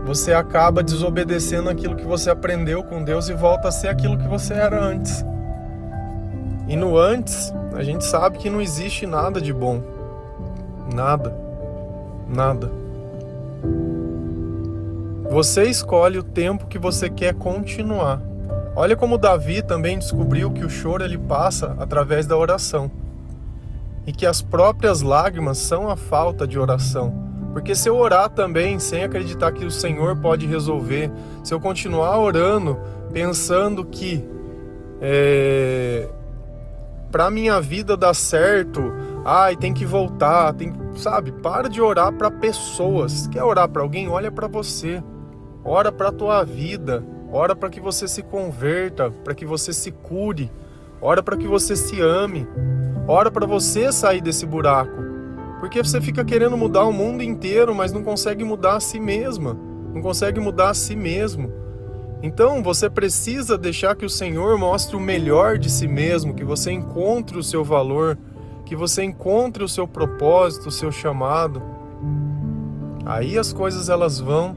você 0.06 0.34
acaba 0.34 0.84
desobedecendo 0.84 1.70
aquilo 1.70 1.96
que 1.96 2.06
você 2.06 2.30
aprendeu 2.30 2.84
com 2.84 3.04
Deus 3.04 3.30
e 3.30 3.34
volta 3.34 3.70
a 3.70 3.72
ser 3.72 3.88
aquilo 3.88 4.18
que 4.18 4.28
você 4.28 4.54
era 4.54 4.82
antes. 4.82 5.26
E 6.68 6.76
no 6.76 6.98
antes, 6.98 7.54
a 7.74 7.84
gente 7.84 8.06
sabe 8.06 8.38
que 8.38 8.50
não 8.50 8.62
existe 8.62 9.06
nada 9.06 9.42
de 9.42 9.52
bom. 9.52 9.82
Nada. 10.94 11.34
Nada. 12.28 12.72
Você 15.34 15.64
escolhe 15.64 16.20
o 16.20 16.24
tempo 16.24 16.68
que 16.68 16.78
você 16.78 17.10
quer 17.10 17.34
continuar. 17.34 18.22
Olha 18.76 18.96
como 18.96 19.18
Davi 19.18 19.64
também 19.64 19.98
descobriu 19.98 20.52
que 20.52 20.64
o 20.64 20.70
choro 20.70 21.04
ele 21.04 21.18
passa 21.18 21.76
através 21.80 22.28
da 22.28 22.38
oração. 22.38 22.92
E 24.06 24.14
que 24.14 24.28
as 24.28 24.44
próprias 24.44 25.02
lágrimas 25.02 25.58
são 25.58 25.90
a 25.90 25.96
falta 25.96 26.46
de 26.46 26.60
oração. 26.60 27.12
Porque 27.52 27.74
se 27.74 27.90
eu 27.90 27.96
orar 27.96 28.30
também 28.30 28.78
sem 28.78 29.04
acreditar 29.04 29.52
que 29.54 29.66
o 29.66 29.72
Senhor 29.72 30.16
pode 30.18 30.46
resolver, 30.46 31.12
se 31.44 31.52
eu 31.52 31.60
continuar 31.60 32.16
orando 32.20 32.78
pensando 33.12 33.84
que 33.84 34.24
é, 35.02 36.10
para 37.12 37.32
minha 37.32 37.60
vida 37.60 37.98
dar 37.98 38.14
certo, 38.14 38.94
ai, 39.26 39.56
tem 39.56 39.74
que 39.74 39.84
voltar, 39.84 40.54
tem, 40.54 40.72
sabe? 40.94 41.32
Para 41.32 41.68
de 41.68 41.82
orar 41.82 42.14
para 42.14 42.30
pessoas. 42.30 43.26
Quer 43.26 43.44
orar 43.44 43.68
para 43.68 43.82
alguém? 43.82 44.08
Olha 44.08 44.32
para 44.32 44.48
você. 44.48 45.02
Ora 45.66 45.92
para 45.92 46.12
tua 46.12 46.44
vida. 46.44 47.04
Ora 47.32 47.56
para 47.56 47.70
que 47.70 47.80
você 47.80 48.08
se 48.08 48.22
converta, 48.22 49.10
para 49.24 49.34
que 49.34 49.46
você 49.46 49.74
se 49.74 49.92
cure. 49.92 50.52
Ora 51.02 51.24
para 51.24 51.38
que 51.38 51.48
você 51.48 51.76
se 51.76 52.00
ame. 52.00 52.48
Ora 53.08 53.32
para 53.32 53.46
você 53.46 53.92
sair 53.92 54.22
desse 54.22 54.46
buraco. 54.46 55.04
Porque 55.60 55.82
você 55.82 56.02
fica 56.02 56.26
querendo 56.26 56.58
mudar 56.58 56.84
o 56.84 56.92
mundo 56.92 57.24
inteiro, 57.24 57.74
mas 57.74 57.92
não 57.92 58.04
consegue 58.04 58.44
mudar 58.44 58.76
a 58.76 58.80
si 58.82 59.00
mesma, 59.00 59.58
não 59.94 60.02
consegue 60.02 60.40
mudar 60.40 60.72
a 60.72 60.74
si 60.74 60.94
mesmo. 60.94 61.52
Então 62.22 62.62
você 62.62 62.90
precisa 62.90 63.58
deixar 63.58 63.96
que 63.96 64.06
o 64.06 64.10
Senhor 64.10 64.58
mostre 64.58 64.96
o 64.96 65.00
melhor 65.00 65.58
de 65.58 65.70
si 65.70 65.88
mesmo, 65.88 66.34
que 66.34 66.44
você 66.44 66.72
encontre 66.72 67.38
o 67.38 67.44
seu 67.44 67.64
valor, 67.64 68.18
que 68.66 68.76
você 68.76 69.04
encontre 69.04 69.64
o 69.64 69.68
seu 69.68 69.88
propósito, 69.88 70.68
o 70.68 70.72
seu 70.72 70.92
chamado. 70.92 71.62
Aí 73.06 73.38
as 73.38 73.54
coisas 73.54 73.88
elas 73.90 74.20
vão 74.20 74.56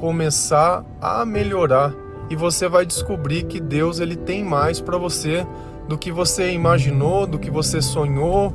começar 0.00 0.82
a 1.00 1.26
melhorar 1.26 1.92
e 2.30 2.34
você 2.34 2.68
vai 2.68 2.86
descobrir 2.86 3.42
que 3.42 3.60
Deus 3.60 4.00
ele 4.00 4.16
tem 4.16 4.42
mais 4.42 4.80
para 4.80 4.96
você 4.96 5.46
do 5.86 5.98
que 5.98 6.10
você 6.10 6.52
imaginou, 6.52 7.26
do 7.26 7.38
que 7.38 7.50
você 7.50 7.82
sonhou, 7.82 8.54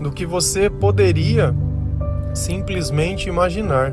do 0.00 0.12
que 0.12 0.24
você 0.24 0.70
poderia 0.70 1.52
simplesmente 2.32 3.28
imaginar. 3.28 3.92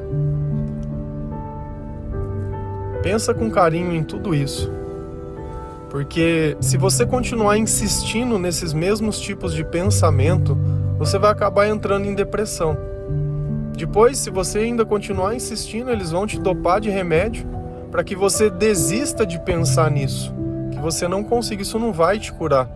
Pensa 3.02 3.34
com 3.34 3.50
carinho 3.50 3.94
em 3.94 4.04
tudo 4.04 4.36
isso. 4.36 4.72
Porque 5.90 6.56
se 6.62 6.78
você 6.78 7.06
continuar 7.06 7.58
insistindo 7.58 8.38
nesses 8.38 8.74
mesmos 8.74 9.20
tipos 9.20 9.54
de 9.54 9.64
pensamento, 9.64 10.56
você 11.00 11.18
vai 11.18 11.32
acabar 11.32 11.68
entrando 11.68 12.06
em 12.06 12.14
depressão. 12.14 12.91
Depois, 13.76 14.18
se 14.18 14.30
você 14.30 14.60
ainda 14.60 14.86
continuar 14.86 15.36
insistindo, 15.36 15.90
eles 15.90 16.12
vão 16.12 16.28
te 16.28 16.40
dopar 16.40 16.80
de 16.80 16.90
remédio 16.90 17.48
para 17.90 18.04
que 18.04 18.16
você 18.16 18.50
desista 18.50 19.26
de 19.26 19.40
pensar 19.40 19.90
nisso, 19.92 20.34
que 20.72 20.80
você 20.80 21.08
não 21.08 21.24
consiga, 21.24 21.62
isso 21.62 21.80
não 21.80 21.92
vai 21.92 22.20
te 22.20 22.32
curar 22.32 22.70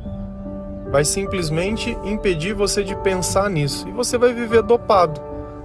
vai 0.96 1.04
simplesmente 1.04 1.98
impedir 2.06 2.54
você 2.54 2.82
de 2.82 2.96
pensar 2.96 3.50
nisso. 3.50 3.86
E 3.86 3.92
você 3.92 4.18
vai 4.18 4.34
viver 4.34 4.62
dopado, 4.62 5.20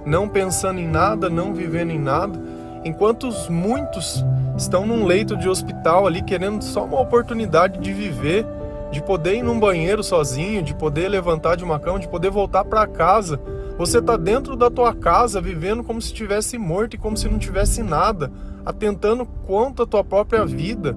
não 0.05 0.27
pensando 0.27 0.79
em 0.79 0.87
nada, 0.87 1.29
não 1.29 1.53
vivendo 1.53 1.91
em 1.91 1.99
nada, 1.99 2.37
enquanto 2.83 3.29
muitos 3.49 4.25
estão 4.57 4.85
num 4.85 5.05
leito 5.05 5.37
de 5.37 5.47
hospital 5.47 6.05
ali 6.05 6.21
querendo 6.21 6.61
só 6.61 6.83
uma 6.83 6.99
oportunidade 6.99 7.79
de 7.79 7.93
viver, 7.93 8.45
de 8.91 9.01
poder 9.01 9.35
ir 9.35 9.41
num 9.41 9.57
banheiro 9.57 10.03
sozinho, 10.03 10.61
de 10.61 10.75
poder 10.75 11.07
levantar 11.07 11.55
de 11.55 11.63
uma 11.63 11.79
cama, 11.79 11.99
de 11.99 12.09
poder 12.09 12.29
voltar 12.29 12.65
para 12.65 12.85
casa. 12.85 13.39
Você 13.81 13.97
está 13.97 14.15
dentro 14.15 14.55
da 14.55 14.69
tua 14.69 14.93
casa, 14.93 15.41
vivendo 15.41 15.83
como 15.83 15.99
se 15.99 16.09
estivesse 16.09 16.55
morto 16.55 16.93
e 16.93 16.99
como 16.99 17.17
se 17.17 17.27
não 17.27 17.39
tivesse 17.39 17.81
nada, 17.81 18.31
atentando 18.63 19.25
contra 19.25 19.85
a 19.85 19.87
tua 19.87 20.03
própria 20.03 20.45
vida, 20.45 20.95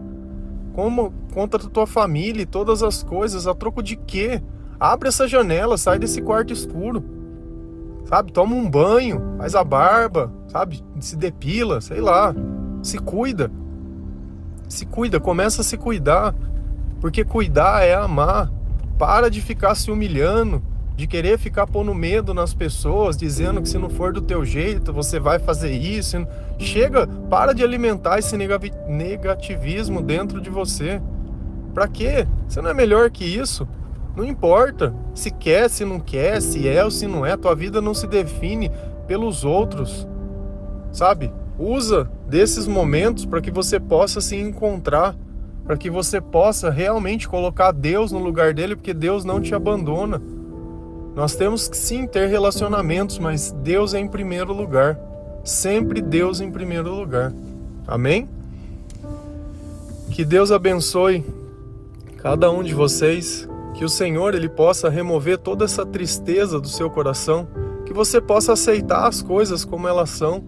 como 0.75 1.11
contra 1.33 1.65
a 1.65 1.71
tua 1.71 1.87
família 1.87 2.43
e 2.43 2.47
todas 2.47 2.83
as 2.83 3.03
coisas, 3.03 3.47
a 3.47 3.55
troco 3.55 3.83
de 3.83 3.97
quê? 3.97 4.43
Abre 4.79 5.09
essa 5.09 5.27
janela, 5.27 5.79
sai 5.79 5.99
desse 5.99 6.21
quarto 6.21 6.53
escuro. 6.53 7.03
Sabe? 8.05 8.33
Toma 8.33 8.55
um 8.55 8.69
banho, 8.69 9.35
faz 9.39 9.55
a 9.55 9.65
barba, 9.65 10.31
sabe? 10.49 10.85
Se 11.01 11.17
depila, 11.17 11.81
sei 11.81 12.03
lá. 12.03 12.35
Se 12.83 12.99
cuida. 12.99 13.51
Se 14.69 14.85
cuida, 14.85 15.19
começa 15.19 15.63
a 15.63 15.65
se 15.65 15.79
cuidar. 15.79 16.35
Porque 17.01 17.25
cuidar 17.25 17.83
é 17.83 17.95
amar. 17.95 18.53
Para 18.99 19.31
de 19.31 19.41
ficar 19.41 19.75
se 19.75 19.91
humilhando, 19.91 20.63
de 20.97 21.07
querer 21.07 21.39
ficar 21.39 21.67
pondo 21.67 21.93
medo 21.95 22.33
nas 22.33 22.55
pessoas, 22.55 23.17
dizendo 23.17 23.61
que 23.61 23.69
se 23.69 23.79
não 23.79 23.91
for 23.91 24.13
do 24.13 24.21
teu 24.21 24.45
jeito, 24.45 24.93
você 24.93 25.19
vai 25.19 25.39
fazer 25.39 25.73
isso. 25.73 26.25
Chega, 26.59 27.07
para 27.29 27.53
de 27.53 27.65
alimentar 27.65 28.19
esse 28.19 28.37
negativismo 28.37 30.01
dentro 30.01 30.41
de 30.41 30.51
você. 30.51 31.03
Para 31.73 31.89
quê? 31.89 32.27
Você 32.47 32.63
não 32.63 32.71
é 32.71 32.75
melhor 32.75 33.11
que 33.11 33.25
isso. 33.25 33.67
Não 34.17 34.25
importa 34.25 34.95
se 35.13 35.31
quer, 35.31 35.69
se 35.69 35.85
não 35.85 35.99
quer, 35.99 36.41
se 36.41 36.69
é 36.69 36.85
ou 36.85 36.91
se 36.91 37.07
não 37.09 37.27
é, 37.27 37.37
tua 37.37 37.57
vida 37.57 37.81
não 37.83 37.93
se 37.93 38.07
define 38.07 38.71
pelos 39.09 39.45
outros. 39.45 40.07
Sabe? 40.93 41.33
Usa 41.59 42.09
desses 42.29 42.69
momentos 42.69 43.27
para 43.27 43.41
que 43.41 43.51
você 43.51 43.81
possa 43.81 44.21
se 44.21 44.37
encontrar, 44.37 45.17
para 45.65 45.77
que 45.77 45.91
você 45.91 46.21
possa 46.21 46.71
realmente 46.71 47.29
colocar 47.29 47.73
Deus 47.73 48.13
no 48.13 48.21
lugar 48.21 48.55
dele, 48.55 48.77
porque 48.77 48.95
Deus 48.95 49.25
não 49.25 49.41
te 49.41 49.53
abandona. 49.53 50.23
Nós 51.15 51.37
temos 51.37 51.69
que 51.69 51.77
sim 51.77 52.07
ter 52.07 52.29
relacionamentos, 52.29 53.19
mas 53.19 53.53
Deus 53.63 53.95
é 53.95 54.01
em 54.01 54.09
primeiro 54.09 54.53
lugar. 54.53 54.99
Sempre 55.45 56.03
Deus 56.03 56.41
em 56.41 56.51
primeiro 56.51 56.93
lugar. 56.93 57.33
Amém? 57.87 58.29
Que 60.11 60.25
Deus 60.25 60.51
abençoe 60.51 61.25
cada 62.19 62.51
um 62.51 62.63
de 62.63 62.73
vocês, 62.73 63.47
que 63.75 63.85
o 63.85 63.89
Senhor 63.89 64.35
ele 64.35 64.49
possa 64.49 64.89
remover 64.89 65.39
toda 65.39 65.65
essa 65.65 65.85
tristeza 65.85 66.59
do 66.59 66.69
seu 66.69 66.89
coração, 66.89 67.47
que 67.85 67.93
você 67.93 68.21
possa 68.21 68.55
aceitar 68.55 69.07
as 69.07 69.21
coisas 69.21 69.65
como 69.65 69.87
elas 69.87 70.11
são, 70.11 70.43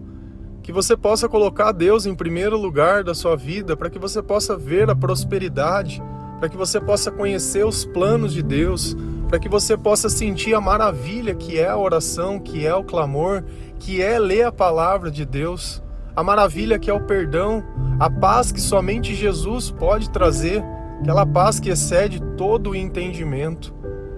que 0.63 0.71
você 0.71 0.97
possa 0.97 1.29
colocar 1.29 1.71
Deus 1.71 2.05
em 2.05 2.15
primeiro 2.15 2.57
lugar 2.57 3.03
da 3.03 3.13
sua 3.13 3.37
vida, 3.37 3.77
para 3.77 3.89
que 3.89 3.99
você 3.99 4.21
possa 4.21 4.57
ver 4.57 4.89
a 4.89 4.95
prosperidade, 4.95 6.01
para 6.39 6.49
que 6.49 6.57
você 6.57 6.81
possa 6.81 7.11
conhecer 7.11 7.65
os 7.65 7.85
planos 7.85 8.33
de 8.33 8.41
Deus, 8.41 8.97
para 9.27 9.39
que 9.39 9.49
você 9.49 9.75
possa 9.75 10.09
sentir 10.09 10.53
a 10.53 10.61
maravilha 10.61 11.35
que 11.35 11.59
é 11.59 11.67
a 11.67 11.77
oração, 11.77 12.39
que 12.39 12.65
é 12.65 12.73
o 12.73 12.83
clamor, 12.83 13.43
que 13.79 14.01
é 14.01 14.17
ler 14.17 14.43
a 14.43 14.51
palavra 14.51 15.11
de 15.11 15.25
Deus, 15.25 15.83
a 16.15 16.23
maravilha 16.23 16.79
que 16.79 16.89
é 16.89 16.93
o 16.93 17.05
perdão, 17.05 17.63
a 17.99 18.09
paz 18.09 18.51
que 18.51 18.61
somente 18.61 19.13
Jesus 19.13 19.69
pode 19.69 20.09
trazer, 20.09 20.63
aquela 21.01 21.25
paz 21.25 21.59
que 21.59 21.69
excede 21.69 22.21
todo 22.37 22.71
o 22.71 22.75
entendimento, 22.75 23.73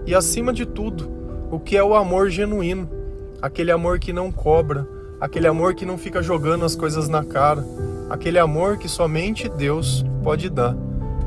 e 0.06 0.14
acima 0.14 0.52
de 0.52 0.64
tudo, 0.64 1.10
o 1.50 1.58
que 1.58 1.76
é 1.76 1.82
o 1.82 1.94
amor 1.94 2.30
genuíno, 2.30 2.88
aquele 3.42 3.72
amor 3.72 3.98
que 3.98 4.12
não 4.12 4.30
cobra, 4.30 4.86
aquele 5.20 5.48
amor 5.48 5.74
que 5.74 5.84
não 5.84 5.98
fica 5.98 6.22
jogando 6.22 6.64
as 6.64 6.76
coisas 6.76 7.08
na 7.08 7.24
cara, 7.24 7.64
aquele 8.08 8.38
amor 8.38 8.78
que 8.78 8.88
somente 8.88 9.48
Deus 9.48 10.04
pode 10.22 10.48
dar. 10.48 10.76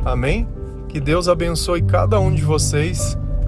Amém? 0.05 0.47
Que 0.87 0.99
Deus 0.99 1.27
abençoe 1.27 1.81
cada 1.81 2.19
um 2.19 2.33
de 2.33 2.43
vocês 2.43 3.17